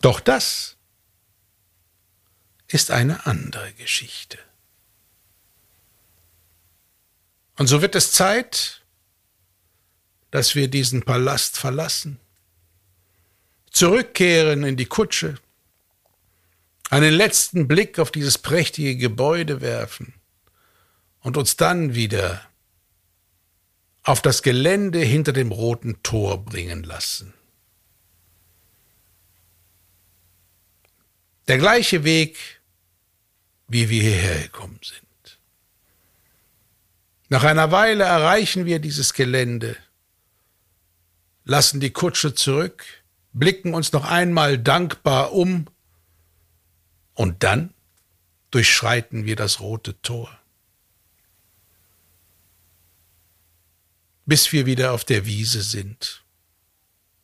Doch 0.00 0.20
das 0.20 0.76
ist 2.68 2.92
eine 2.92 3.26
andere 3.26 3.72
Geschichte. 3.72 4.38
Und 7.56 7.66
so 7.66 7.82
wird 7.82 7.96
es 7.96 8.12
Zeit, 8.12 8.84
dass 10.30 10.54
wir 10.54 10.68
diesen 10.68 11.02
Palast 11.02 11.58
verlassen, 11.58 12.20
zurückkehren 13.72 14.62
in 14.62 14.76
die 14.76 14.86
Kutsche, 14.86 15.34
einen 16.90 17.12
letzten 17.12 17.66
Blick 17.66 17.98
auf 17.98 18.12
dieses 18.12 18.38
prächtige 18.38 18.96
Gebäude 18.96 19.60
werfen 19.60 20.14
und 21.22 21.36
uns 21.36 21.56
dann 21.56 21.96
wieder 21.96 22.40
auf 24.04 24.20
das 24.20 24.42
Gelände 24.42 25.00
hinter 25.00 25.32
dem 25.32 25.50
roten 25.50 26.02
Tor 26.02 26.44
bringen 26.44 26.84
lassen. 26.84 27.32
Der 31.48 31.58
gleiche 31.58 32.04
Weg, 32.04 32.60
wie 33.66 33.88
wir 33.88 34.02
hierher 34.02 34.42
gekommen 34.42 34.78
sind. 34.82 35.38
Nach 37.28 37.44
einer 37.44 37.70
Weile 37.70 38.04
erreichen 38.04 38.66
wir 38.66 38.78
dieses 38.78 39.14
Gelände, 39.14 39.76
lassen 41.44 41.80
die 41.80 41.90
Kutsche 41.90 42.34
zurück, 42.34 42.84
blicken 43.32 43.74
uns 43.74 43.92
noch 43.92 44.04
einmal 44.04 44.58
dankbar 44.58 45.32
um 45.32 45.66
und 47.14 47.42
dann 47.42 47.72
durchschreiten 48.50 49.24
wir 49.24 49.36
das 49.36 49.60
rote 49.60 50.00
Tor. 50.02 50.30
Bis 54.26 54.52
wir 54.52 54.66
wieder 54.66 54.92
auf 54.92 55.04
der 55.04 55.26
Wiese 55.26 55.62
sind. 55.62 56.22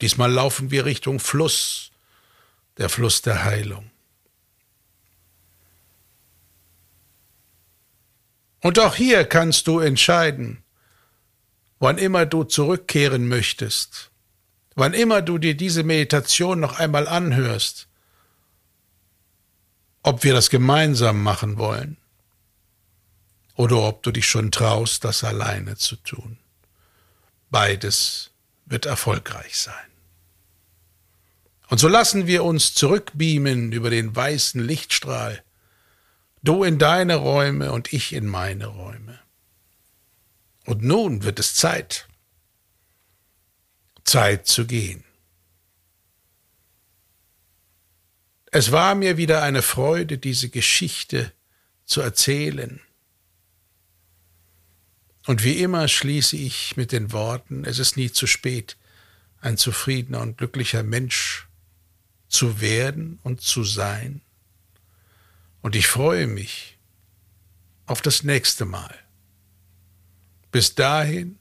Diesmal 0.01 0.30
laufen 0.30 0.70
wir 0.70 0.84
Richtung 0.84 1.20
Fluss, 1.20 1.90
der 2.78 2.88
Fluss 2.88 3.22
der 3.22 3.44
Heilung. 3.44 3.90
Und 8.61 8.78
auch 8.78 8.94
hier 8.94 9.24
kannst 9.24 9.66
du 9.66 9.78
entscheiden, 9.78 10.62
wann 11.78 11.98
immer 11.98 12.26
du 12.26 12.44
zurückkehren 12.44 13.28
möchtest, 13.28 14.11
wann 14.74 14.92
immer 14.92 15.22
du 15.22 15.38
dir 15.38 15.55
diese 15.55 15.82
Meditation 15.82 16.61
noch 16.61 16.78
einmal 16.78 17.09
anhörst, 17.09 17.88
ob 20.03 20.24
wir 20.24 20.34
das 20.34 20.51
gemeinsam 20.51 21.22
machen 21.22 21.59
wollen 21.59 21.96
oder 23.57 23.76
ob 23.82 24.03
du 24.03 24.12
dich 24.12 24.26
schon 24.26 24.51
traust, 24.51 25.05
das 25.05 25.24
alleine 25.24 25.76
zu 25.76 25.96
tun. 25.96 26.38
Beides 27.51 28.30
wird 28.66 28.86
erfolgreich 28.86 29.59
sein. 29.59 29.74
Und 31.68 31.78
so 31.78 31.88
lassen 31.88 32.26
wir 32.26 32.44
uns 32.44 32.74
zurückbeamen 32.74 33.72
über 33.72 33.90
den 33.90 34.14
weißen 34.14 34.61
Lichtstrahl, 34.61 35.42
du 36.42 36.64
in 36.64 36.78
deine 36.78 37.16
Räume 37.16 37.72
und 37.72 37.92
ich 37.92 38.12
in 38.12 38.26
meine 38.26 38.66
Räume. 38.66 39.20
Und 40.66 40.82
nun 40.82 41.22
wird 41.22 41.38
es 41.38 41.55
Zeit, 41.55 42.09
Zeit 44.05 44.46
zu 44.46 44.66
gehen. 44.66 45.05
Es 48.53 48.72
war 48.72 48.96
mir 48.96 49.16
wieder 49.16 49.42
eine 49.42 49.62
Freude, 49.62 50.18
diese 50.18 50.48
Geschichte 50.48 51.32
zu 51.84 52.01
erzählen. 52.01 52.80
Und 55.30 55.44
wie 55.44 55.62
immer 55.62 55.86
schließe 55.86 56.36
ich 56.36 56.76
mit 56.76 56.90
den 56.90 57.12
Worten, 57.12 57.64
es 57.64 57.78
ist 57.78 57.96
nie 57.96 58.10
zu 58.10 58.26
spät, 58.26 58.76
ein 59.40 59.56
zufriedener 59.56 60.22
und 60.22 60.38
glücklicher 60.38 60.82
Mensch 60.82 61.46
zu 62.26 62.60
werden 62.60 63.20
und 63.22 63.40
zu 63.40 63.62
sein. 63.62 64.22
Und 65.62 65.76
ich 65.76 65.86
freue 65.86 66.26
mich 66.26 66.78
auf 67.86 68.02
das 68.02 68.24
nächste 68.24 68.64
Mal. 68.64 68.92
Bis 70.50 70.74
dahin, 70.74 71.38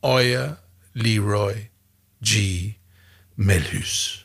euer 0.00 0.58
Leroy 0.94 1.68
G. 2.22 2.76
Melhus. 3.36 4.24